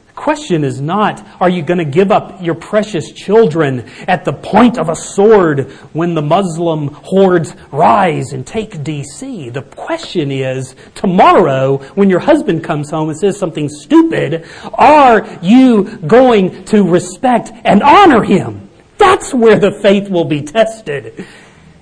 The 0.08 0.22
question 0.22 0.64
is 0.64 0.80
not, 0.80 1.28
are 1.42 1.50
you 1.50 1.62
going 1.62 1.80
to 1.80 1.86
give 1.86 2.10
up 2.10 2.42
your 2.42 2.56
precious 2.56 3.12
children 3.12 3.90
at 4.08 4.24
the 4.24 4.32
point 4.32 4.78
of 4.78 4.88
a 4.88 4.96
sword 4.96 5.70
when 5.92 6.16
the 6.16 6.22
Muslim 6.22 6.88
hordes 6.88 7.54
rise 7.70 8.32
and 8.32 8.48
take 8.48 8.72
DC? 8.76 9.52
The 9.52 9.62
question 9.62 10.32
is, 10.32 10.74
tomorrow, 10.96 11.80
when 11.96 12.10
your 12.10 12.22
husband 12.22 12.64
comes 12.64 12.92
home 12.92 13.10
and 13.10 13.20
says 13.20 13.38
something 13.38 13.68
stupid, 13.68 14.48
are 14.74 15.28
you 15.42 15.98
going 15.98 16.64
to 16.66 16.90
respect 16.90 17.52
and 17.66 17.84
honor 17.84 18.24
him? 18.24 18.70
That's 18.98 19.34
where 19.34 19.60
the 19.60 19.78
faith 19.82 20.10
will 20.10 20.26
be 20.26 20.44
tested 20.44 21.28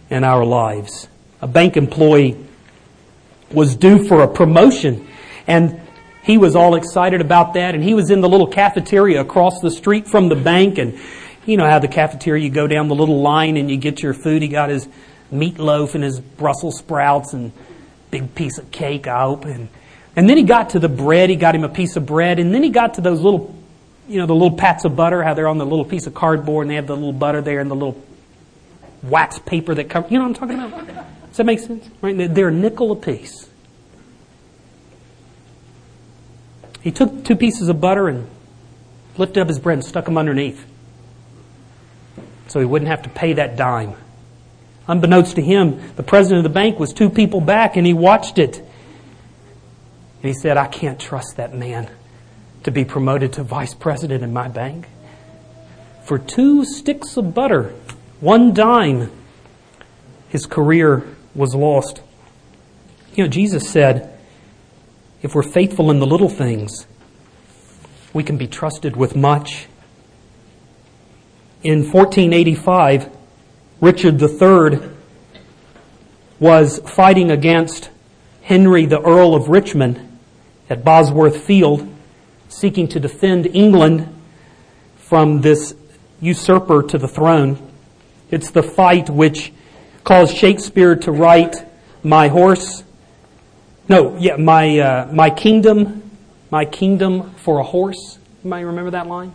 in 0.10 0.24
our 0.24 0.44
lives. 0.44 1.08
A 1.44 1.48
bank 1.48 1.76
employee 1.76 2.38
was 3.52 3.76
due 3.76 4.08
for 4.08 4.24
a 4.24 4.30
promotion 4.30 5.06
and 5.46 5.78
he 6.24 6.38
was 6.38 6.56
all 6.56 6.76
excited 6.76 7.20
about 7.20 7.56
that 7.56 7.76
and 7.76 7.84
he 7.84 7.94
was 7.94 8.10
in 8.12 8.22
the 8.22 8.30
little 8.30 8.48
cafeteria 8.48 9.20
across 9.20 9.60
the 9.60 9.70
street 9.70 10.08
from 10.08 10.30
the 10.30 10.38
bank 10.38 10.78
and 10.78 10.98
you 11.46 11.58
know 11.58 11.70
how 11.70 11.80
the 11.80 11.89
cafeteria 11.89 12.41
you 12.41 12.50
go 12.50 12.66
down 12.66 12.88
the 12.88 12.96
little 12.96 13.22
line 13.22 13.58
and 13.58 13.70
you 13.70 13.76
get 13.76 14.02
your 14.02 14.14
food. 14.14 14.41
He 14.41 14.48
got 14.48 14.70
his 14.70 14.88
meatloaf 15.34 15.96
and 15.96 16.04
his 16.06 16.22
Brussels 16.22 16.78
sprouts 16.78 17.34
and 17.34 17.52
big 18.10 18.34
piece 18.36 18.58
of 18.58 18.72
cake, 18.72 19.06
I 19.06 19.24
hope. 19.24 19.44
And, 19.44 19.68
and 20.16 20.30
then 20.30 20.38
he 20.38 20.44
got 20.44 20.70
to 20.70 20.80
the 20.80 20.88
bread. 20.88 21.30
He 21.30 21.36
got 21.36 21.56
him 21.56 21.66
a 21.66 21.70
piece 21.70 21.98
of 21.98 22.06
bread. 22.06 22.39
And 22.39 22.54
then 22.54 22.64
he 22.64 22.70
got 22.70 22.94
to 22.94 23.02
those 23.02 23.20
little, 23.20 23.54
you 24.08 24.18
know, 24.18 24.28
the 24.28 24.34
little 24.34 24.56
pats 24.56 24.86
of 24.86 24.96
butter, 24.96 25.22
how 25.22 25.34
they're 25.34 25.50
on 25.50 25.58
the 25.58 25.66
little 25.66 25.84
piece 25.84 26.08
of 26.08 26.14
cardboard 26.14 26.64
and 26.64 26.72
they 26.72 26.76
have 26.76 26.88
the 26.88 26.96
little 26.96 27.12
butter 27.12 27.41
there 27.41 27.60
and 27.60 27.70
the 27.70 27.76
little 27.76 28.02
wax 29.02 29.39
paper 29.39 29.76
that 29.76 29.89
cover, 29.89 30.08
you 30.10 30.18
know 30.18 30.30
what 30.30 30.41
I'm 30.41 30.48
talking 30.48 30.88
about? 30.88 31.06
Does 31.34 31.38
that 31.38 31.45
make 31.45 31.61
sense? 31.61 31.89
Right? 31.99 32.15
They're 32.31 32.49
a 32.49 32.51
nickel 32.51 32.91
a 32.91 32.95
piece. 32.95 33.49
He 36.81 36.91
took 36.91 37.25
two 37.25 37.36
pieces 37.36 37.69
of 37.69 37.81
butter 37.81 38.07
and 38.07 38.29
lifted 39.17 39.41
up 39.41 39.47
his 39.47 39.57
bread 39.57 39.79
and 39.79 39.84
stuck 39.84 40.05
them 40.05 40.15
underneath 40.15 40.63
so 42.49 42.59
he 42.59 42.67
wouldn't 42.67 42.91
have 42.91 43.01
to 43.01 43.09
pay 43.09 43.34
that 43.34 43.55
dime. 43.55 43.95
Unbeknownst 44.88 45.38
to 45.38 45.41
him, 45.41 45.81
the 45.95 46.03
president 46.03 46.38
of 46.38 46.43
the 46.43 46.53
bank 46.53 46.77
was 46.77 46.93
two 46.93 47.09
people 47.09 47.41
back 47.41 47.77
and 47.77 47.88
he 47.88 47.93
watched 47.93 48.38
it. 48.38 48.59
And 48.59 48.67
he 50.21 50.34
said, 50.34 50.55
I 50.55 50.67
can't 50.67 50.99
trust 50.99 51.38
that 51.38 51.55
man 51.55 51.89
to 52.61 52.69
be 52.69 52.86
promoted 52.86 53.34
to 53.34 53.43
vice 53.43 53.73
president 53.73 54.23
in 54.23 54.34
my 54.34 54.49
bank. 54.49 54.88
For 56.03 56.19
two 56.19 56.63
sticks 56.63 57.17
of 57.17 57.34
butter, 57.34 57.73
one 58.19 58.53
dime, 58.53 59.09
his 60.29 60.45
career 60.45 61.07
was 61.36 61.55
lost. 61.55 62.01
You 63.15 63.23
know, 63.23 63.29
Jesus 63.29 63.69
said, 63.69 64.17
if 65.21 65.34
we're 65.34 65.43
faithful 65.43 65.89
in 65.89 65.99
the 65.99 66.05
little 66.05 66.29
things, 66.29 66.86
we 68.13 68.23
can 68.23 68.38
be 68.38 68.47
trusted 68.47 68.95
with 68.95 69.15
much. 69.15 69.67
In 71.63 71.79
1485, 71.79 73.09
Richard 73.79 74.21
III 74.21 74.79
was 76.39 76.79
fighting 76.79 77.31
against 77.31 77.89
Henry, 78.41 78.86
the 78.86 79.01
Earl 79.01 79.34
of 79.34 79.47
Richmond, 79.47 80.19
at 80.69 80.84
Bosworth 80.84 81.45
Field, 81.45 81.89
seeking 82.49 82.88
to 82.89 82.99
defend 82.99 83.47
England 83.47 84.13
from 84.97 85.41
this 85.41 85.73
usurper 86.19 86.84
to 86.84 86.97
the 86.97 87.07
throne. 87.07 87.57
It's 88.29 88.51
the 88.51 88.63
fight 88.63 89.09
which 89.09 89.53
caused 90.04 90.36
Shakespeare 90.36 90.95
to 90.97 91.12
write, 91.12 91.56
My 92.04 92.28
horse, 92.28 92.84
no, 93.89 94.18
yeah, 94.18 94.36
my, 94.38 94.80
uh, 94.80 95.10
my 95.12 95.30
kingdom, 95.30 96.12
my 96.51 96.66
kingdom 96.66 97.32
for 97.36 97.60
a 97.60 97.64
horse. 97.64 98.18
You 98.43 98.51
remember 98.51 98.91
that 98.91 99.08
line? 99.08 99.34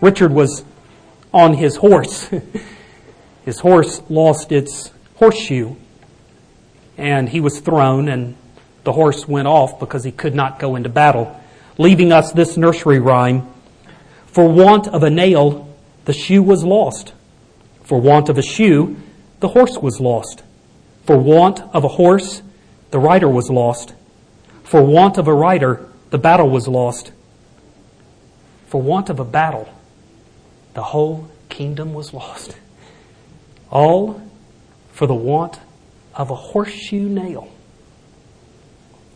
Richard 0.00 0.32
was 0.32 0.64
on 1.32 1.54
his 1.54 1.76
horse. 1.76 2.28
his 3.44 3.60
horse 3.60 4.02
lost 4.08 4.52
its 4.52 4.90
horseshoe 5.16 5.76
and 6.98 7.28
he 7.28 7.40
was 7.40 7.60
thrown 7.60 8.08
and 8.08 8.36
the 8.84 8.92
horse 8.92 9.26
went 9.26 9.48
off 9.48 9.78
because 9.78 10.04
he 10.04 10.12
could 10.12 10.34
not 10.34 10.58
go 10.58 10.76
into 10.76 10.88
battle, 10.88 11.40
leaving 11.78 12.12
us 12.12 12.32
this 12.32 12.56
nursery 12.56 12.98
rhyme. 12.98 13.48
For 14.26 14.48
want 14.48 14.88
of 14.88 15.02
a 15.02 15.10
nail, 15.10 15.68
the 16.04 16.12
shoe 16.12 16.42
was 16.42 16.64
lost. 16.64 17.12
For 17.82 18.00
want 18.00 18.28
of 18.28 18.38
a 18.38 18.42
shoe, 18.42 18.96
the 19.40 19.48
horse 19.48 19.76
was 19.78 20.00
lost. 20.00 20.42
For 21.04 21.16
want 21.16 21.60
of 21.74 21.84
a 21.84 21.88
horse, 21.88 22.42
the 22.90 22.98
rider 22.98 23.28
was 23.28 23.50
lost. 23.50 23.94
For 24.62 24.82
want 24.82 25.18
of 25.18 25.26
a 25.26 25.34
rider, 25.34 25.88
the 26.10 26.18
battle 26.18 26.48
was 26.48 26.68
lost. 26.68 27.12
For 28.68 28.80
want 28.80 29.10
of 29.10 29.18
a 29.18 29.24
battle, 29.24 29.68
the 30.74 30.82
whole 30.82 31.28
kingdom 31.48 31.92
was 31.92 32.14
lost. 32.14 32.56
All 33.70 34.22
for 34.92 35.06
the 35.06 35.14
want 35.14 35.58
of 36.14 36.30
a 36.30 36.34
horseshoe 36.34 37.08
nail. 37.08 37.48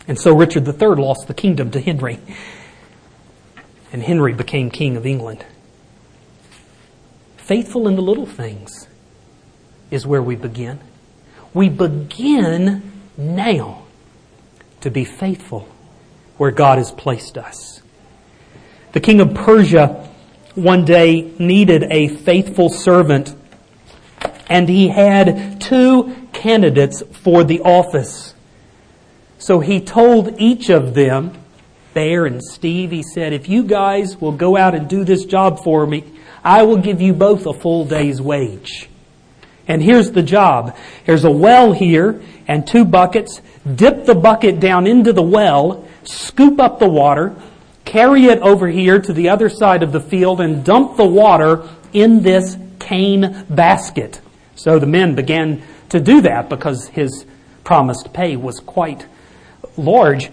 And 0.08 0.18
so 0.18 0.34
Richard 0.34 0.66
III 0.66 0.96
lost 0.96 1.26
the 1.26 1.34
kingdom 1.34 1.70
to 1.72 1.80
Henry. 1.80 2.18
And 3.92 4.02
Henry 4.02 4.32
became 4.32 4.70
king 4.70 4.96
of 4.96 5.06
England. 5.06 5.44
Faithful 7.46 7.86
in 7.86 7.94
the 7.94 8.02
little 8.02 8.26
things 8.26 8.88
is 9.92 10.04
where 10.04 10.20
we 10.20 10.34
begin. 10.34 10.80
We 11.54 11.68
begin 11.68 12.90
now 13.16 13.84
to 14.80 14.90
be 14.90 15.04
faithful 15.04 15.68
where 16.38 16.50
God 16.50 16.78
has 16.78 16.90
placed 16.90 17.38
us. 17.38 17.82
The 18.94 19.00
king 19.00 19.20
of 19.20 19.32
Persia 19.32 20.08
one 20.56 20.84
day 20.84 21.34
needed 21.38 21.84
a 21.84 22.08
faithful 22.08 22.68
servant 22.68 23.36
and 24.48 24.68
he 24.68 24.88
had 24.88 25.60
two 25.60 26.28
candidates 26.32 27.04
for 27.12 27.44
the 27.44 27.60
office. 27.60 28.34
So 29.38 29.60
he 29.60 29.80
told 29.80 30.40
each 30.40 30.68
of 30.68 30.94
them, 30.94 31.38
Bear 31.94 32.26
and 32.26 32.42
Steve, 32.42 32.90
he 32.90 33.04
said, 33.04 33.32
if 33.32 33.48
you 33.48 33.62
guys 33.62 34.20
will 34.20 34.32
go 34.32 34.56
out 34.56 34.74
and 34.74 34.88
do 34.88 35.04
this 35.04 35.24
job 35.24 35.62
for 35.62 35.86
me, 35.86 36.02
I 36.46 36.62
will 36.62 36.76
give 36.76 37.02
you 37.02 37.12
both 37.12 37.44
a 37.44 37.52
full 37.52 37.84
day's 37.84 38.22
wage. 38.22 38.88
And 39.66 39.82
here's 39.82 40.12
the 40.12 40.22
job. 40.22 40.76
There's 41.04 41.24
a 41.24 41.30
well 41.30 41.72
here 41.72 42.22
and 42.46 42.64
two 42.64 42.84
buckets. 42.84 43.42
Dip 43.74 44.04
the 44.04 44.14
bucket 44.14 44.60
down 44.60 44.86
into 44.86 45.12
the 45.12 45.24
well, 45.24 45.84
scoop 46.04 46.60
up 46.60 46.78
the 46.78 46.88
water, 46.88 47.34
carry 47.84 48.26
it 48.26 48.38
over 48.38 48.68
here 48.68 49.00
to 49.00 49.12
the 49.12 49.28
other 49.28 49.48
side 49.48 49.82
of 49.82 49.90
the 49.90 50.00
field 50.00 50.40
and 50.40 50.64
dump 50.64 50.96
the 50.96 51.04
water 51.04 51.68
in 51.92 52.22
this 52.22 52.56
cane 52.78 53.44
basket. 53.50 54.20
So 54.54 54.78
the 54.78 54.86
men 54.86 55.16
began 55.16 55.64
to 55.88 55.98
do 55.98 56.20
that 56.20 56.48
because 56.48 56.86
his 56.86 57.26
promised 57.64 58.12
pay 58.12 58.36
was 58.36 58.60
quite 58.60 59.04
large. 59.76 60.30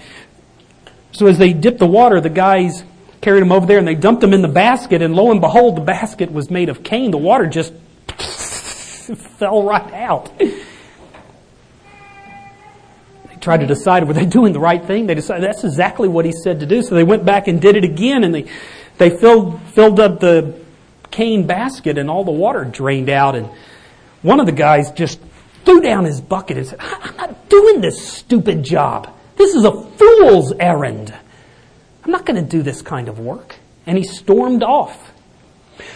So 1.11 1.26
as 1.26 1.39
they 1.39 1.53
dipped 1.53 1.80
the 1.80 1.88
water, 1.88 2.22
the 2.22 2.30
guys 2.30 2.84
carried 3.24 3.41
them 3.41 3.51
over 3.53 3.65
there 3.65 3.80
and 3.80 3.88
they 3.88 3.95
dumped 3.95 4.21
them 4.21 4.34
in 4.34 4.41
the 4.41 4.47
basket 4.49 5.01
and 5.01 5.15
lo 5.15 5.32
and 5.32 5.39
behold, 5.39 5.78
the 5.78 5.82
basket 5.82 6.32
was 6.32 6.51
made 6.51 6.67
of 6.69 6.84
cane. 6.84 7.09
The 7.11 7.17
water 7.17 7.47
just 7.47 7.74
fell 9.38 9.63
right 9.63 9.93
out. 9.93 10.38
They 10.38 10.51
tried 13.39 13.61
to 13.61 13.65
decide 13.65 14.05
were 14.07 14.13
they 14.13 14.26
doing 14.26 14.51
the 14.51 14.59
right 14.59 14.84
thing. 14.84 15.07
They 15.07 15.15
decided 15.15 15.43
that's 15.43 15.63
exactly 15.63 16.09
what 16.09 16.26
he 16.26 16.34
said 16.34 16.59
to 16.59 16.65
do. 16.65 16.82
So 16.84 16.95
they 16.95 17.03
went 17.05 17.24
back 17.24 17.47
and 17.47 17.61
did 17.61 17.78
it 17.78 17.86
again 17.86 18.26
and 18.26 18.36
they, 18.36 18.45
they 18.97 19.09
filled, 19.09 19.61
filled 19.69 20.01
up 20.01 20.19
the 20.19 20.59
cane 21.09 21.47
basket 21.47 21.97
and 21.97 22.09
all 22.09 22.26
the 22.26 22.32
water 22.32 22.65
drained 22.65 23.09
out 23.09 23.36
and 23.36 23.49
one 24.21 24.41
of 24.41 24.45
the 24.45 24.51
guys 24.51 24.91
just 24.91 25.21
threw 25.63 25.80
down 25.80 26.03
his 26.03 26.19
bucket 26.19 26.57
and 26.57 26.67
said, 26.67 26.80
I'm 26.82 27.15
not 27.15 27.49
doing 27.49 27.80
this 27.80 28.05
stupid 28.05 28.63
job. 28.63 29.09
This 29.38 29.55
is 29.55 29.63
a 29.63 29.71
fool's 29.71 30.51
errand. 30.59 31.13
I'm 32.04 32.12
not 32.12 32.26
going 32.26 32.43
to 32.43 32.49
do 32.49 32.62
this 32.62 32.82
kind 32.82 33.08
of 33.08 33.20
work. 33.20 33.56
And 33.86 33.97
he 33.97 34.04
stormed 34.04 34.64
off. 34.64 35.12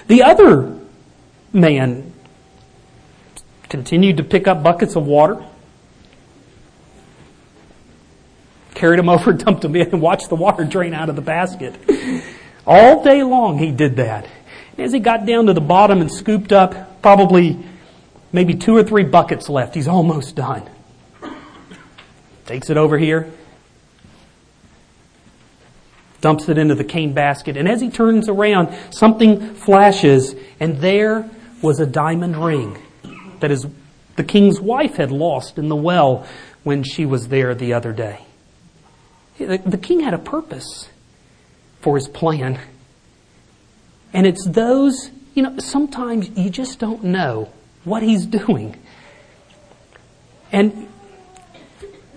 The 0.07 0.23
other 0.23 0.77
man 1.53 2.13
continued 3.69 4.17
to 4.17 4.23
pick 4.23 4.47
up 4.47 4.63
buckets 4.63 4.95
of 4.95 5.05
water, 5.05 5.43
carried 8.73 8.99
them 8.99 9.09
over, 9.09 9.33
dumped 9.33 9.61
them 9.61 9.75
in, 9.75 9.89
and 9.89 10.01
watched 10.01 10.29
the 10.29 10.35
water 10.35 10.63
drain 10.63 10.93
out 10.93 11.09
of 11.09 11.15
the 11.15 11.21
basket. 11.21 11.75
All 12.65 13.03
day 13.03 13.23
long 13.23 13.57
he 13.57 13.71
did 13.71 13.97
that. 13.97 14.27
And 14.71 14.85
as 14.85 14.91
he 14.91 14.99
got 14.99 15.25
down 15.25 15.47
to 15.47 15.53
the 15.53 15.61
bottom 15.61 16.01
and 16.01 16.11
scooped 16.11 16.51
up 16.51 17.01
probably 17.01 17.57
maybe 18.31 18.53
two 18.53 18.75
or 18.75 18.83
three 18.83 19.03
buckets 19.03 19.49
left. 19.49 19.75
He's 19.75 19.87
almost 19.87 20.35
done. 20.35 20.69
Takes 22.45 22.69
it 22.69 22.77
over 22.77 22.97
here, 22.97 23.31
dumps 26.27 26.49
it 26.49 26.57
into 26.57 26.75
the 26.75 26.83
cane 26.83 27.13
basket, 27.13 27.55
and 27.55 27.69
as 27.69 27.79
he 27.79 27.89
turns 27.89 28.27
around, 28.27 28.67
something 28.93 29.55
flashes, 29.55 30.35
and 30.59 30.75
there 30.81 31.25
was 31.61 31.79
a 31.79 31.85
diamond 31.85 32.35
ring 32.35 32.77
that 33.39 33.49
is 33.49 33.65
the 34.17 34.25
king's 34.25 34.59
wife 34.59 34.97
had 34.97 35.09
lost 35.09 35.57
in 35.57 35.69
the 35.69 35.75
well 35.77 36.27
when 36.65 36.83
she 36.83 37.05
was 37.05 37.29
there 37.29 37.55
the 37.55 37.71
other 37.71 37.93
day. 37.93 38.25
The, 39.37 39.79
king 39.81 40.01
had 40.01 40.13
a 40.13 40.17
purpose 40.17 40.89
for 41.79 41.95
his 41.95 42.09
plan. 42.09 42.59
And 44.11 44.27
it's 44.27 44.45
those, 44.45 45.09
you 45.33 45.43
know, 45.43 45.59
sometimes 45.59 46.29
you 46.31 46.49
just 46.49 46.77
don't 46.77 47.05
know 47.05 47.53
what 47.85 48.03
he's 48.03 48.25
doing. 48.25 48.75
And 50.51 50.89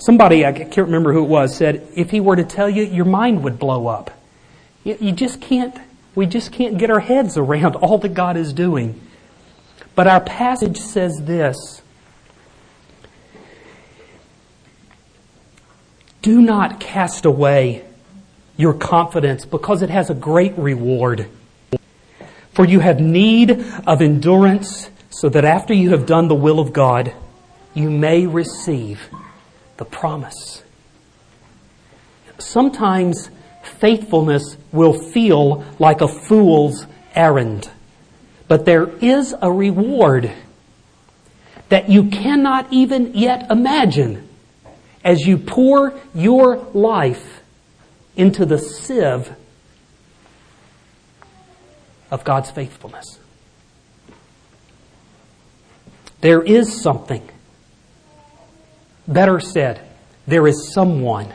somebody, 0.00 0.44
I 0.44 0.52
can't 0.52 0.76
remember 0.76 1.12
who 1.12 1.24
it 1.24 1.28
was, 1.28 1.56
said, 1.56 1.86
if 1.94 2.10
he 2.10 2.20
were 2.20 2.36
to 2.36 2.44
tell 2.44 2.68
you, 2.68 2.82
your 2.82 3.04
mind 3.04 3.44
would 3.44 3.58
blow 3.58 3.86
up. 3.86 4.10
You, 4.82 4.96
you 5.00 5.12
just 5.12 5.40
can't, 5.40 5.76
we 6.14 6.26
just 6.26 6.52
can't 6.52 6.78
get 6.78 6.90
our 6.90 7.00
heads 7.00 7.36
around 7.36 7.76
all 7.76 7.98
that 7.98 8.14
God 8.14 8.36
is 8.36 8.52
doing. 8.52 9.00
But 9.94 10.06
our 10.06 10.20
passage 10.20 10.78
says 10.78 11.22
this. 11.22 11.82
Do 16.22 16.40
not 16.42 16.80
cast 16.80 17.24
away 17.24 17.84
your 18.56 18.74
confidence 18.74 19.46
because 19.46 19.82
it 19.82 19.90
has 19.90 20.10
a 20.10 20.14
great 20.14 20.56
reward. 20.58 21.28
For 22.52 22.66
you 22.66 22.80
have 22.80 23.00
need 23.00 23.64
of 23.86 24.02
endurance 24.02 24.90
so 25.08 25.28
that 25.30 25.44
after 25.44 25.72
you 25.72 25.90
have 25.90 26.06
done 26.06 26.28
the 26.28 26.34
will 26.34 26.60
of 26.60 26.72
God, 26.72 27.14
you 27.74 27.90
may 27.90 28.26
receive 28.26 29.08
the 29.80 29.84
promise. 29.86 30.62
Sometimes 32.38 33.30
faithfulness 33.62 34.58
will 34.72 34.92
feel 34.92 35.64
like 35.78 36.02
a 36.02 36.08
fool's 36.28 36.86
errand, 37.14 37.70
but 38.46 38.66
there 38.66 38.88
is 38.98 39.34
a 39.40 39.50
reward 39.50 40.30
that 41.70 41.88
you 41.88 42.10
cannot 42.10 42.70
even 42.70 43.14
yet 43.14 43.50
imagine 43.50 44.28
as 45.02 45.26
you 45.26 45.38
pour 45.38 45.98
your 46.14 46.58
life 46.74 47.40
into 48.16 48.44
the 48.44 48.58
sieve 48.58 49.34
of 52.10 52.22
God's 52.22 52.50
faithfulness. 52.50 53.18
There 56.20 56.42
is 56.42 56.82
something. 56.82 57.26
Better 59.06 59.40
said, 59.40 59.86
there 60.26 60.46
is 60.46 60.72
someone 60.72 61.32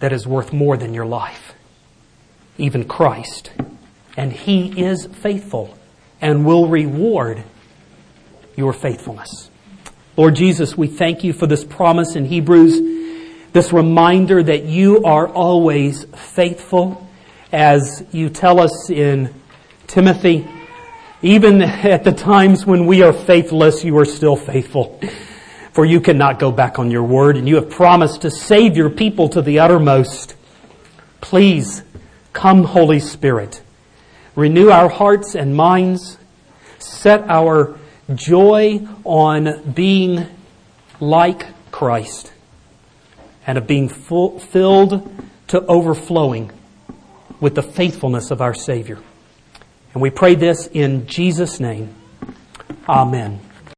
that 0.00 0.12
is 0.12 0.26
worth 0.26 0.52
more 0.52 0.76
than 0.76 0.92
your 0.92 1.06
life, 1.06 1.54
even 2.58 2.84
Christ. 2.84 3.52
And 4.16 4.32
He 4.32 4.82
is 4.82 5.06
faithful 5.06 5.76
and 6.20 6.44
will 6.44 6.68
reward 6.68 7.44
your 8.56 8.72
faithfulness. 8.72 9.50
Lord 10.16 10.34
Jesus, 10.34 10.76
we 10.76 10.88
thank 10.88 11.24
you 11.24 11.32
for 11.32 11.46
this 11.46 11.64
promise 11.64 12.16
in 12.16 12.26
Hebrews, 12.26 13.52
this 13.52 13.72
reminder 13.72 14.42
that 14.42 14.64
you 14.64 15.04
are 15.04 15.26
always 15.28 16.04
faithful, 16.04 17.08
as 17.50 18.04
you 18.12 18.28
tell 18.28 18.60
us 18.60 18.90
in 18.90 19.32
Timothy 19.86 20.46
even 21.22 21.62
at 21.62 22.02
the 22.02 22.10
times 22.10 22.66
when 22.66 22.86
we 22.86 23.02
are 23.02 23.12
faithless, 23.12 23.84
you 23.84 23.96
are 23.98 24.04
still 24.04 24.34
faithful. 24.34 25.00
For 25.72 25.84
you 25.84 26.00
cannot 26.00 26.38
go 26.38 26.52
back 26.52 26.78
on 26.78 26.90
your 26.90 27.02
word, 27.02 27.36
and 27.36 27.48
you 27.48 27.56
have 27.56 27.70
promised 27.70 28.22
to 28.22 28.30
save 28.30 28.76
your 28.76 28.90
people 28.90 29.28
to 29.30 29.42
the 29.42 29.58
uttermost. 29.58 30.36
Please 31.20 31.82
come, 32.32 32.64
Holy 32.64 33.00
Spirit. 33.00 33.62
Renew 34.36 34.70
our 34.70 34.88
hearts 34.88 35.34
and 35.34 35.56
minds. 35.56 36.18
Set 36.78 37.22
our 37.28 37.78
joy 38.14 38.86
on 39.04 39.72
being 39.72 40.26
like 41.00 41.46
Christ 41.70 42.32
and 43.46 43.58
of 43.58 43.66
being 43.66 43.88
full, 43.88 44.38
filled 44.38 45.10
to 45.48 45.64
overflowing 45.66 46.52
with 47.40 47.54
the 47.54 47.62
faithfulness 47.62 48.30
of 48.30 48.40
our 48.40 48.54
Savior. 48.54 48.98
And 49.94 50.02
we 50.02 50.10
pray 50.10 50.34
this 50.34 50.66
in 50.68 51.06
Jesus' 51.06 51.60
name. 51.60 51.94
Amen. 52.88 53.40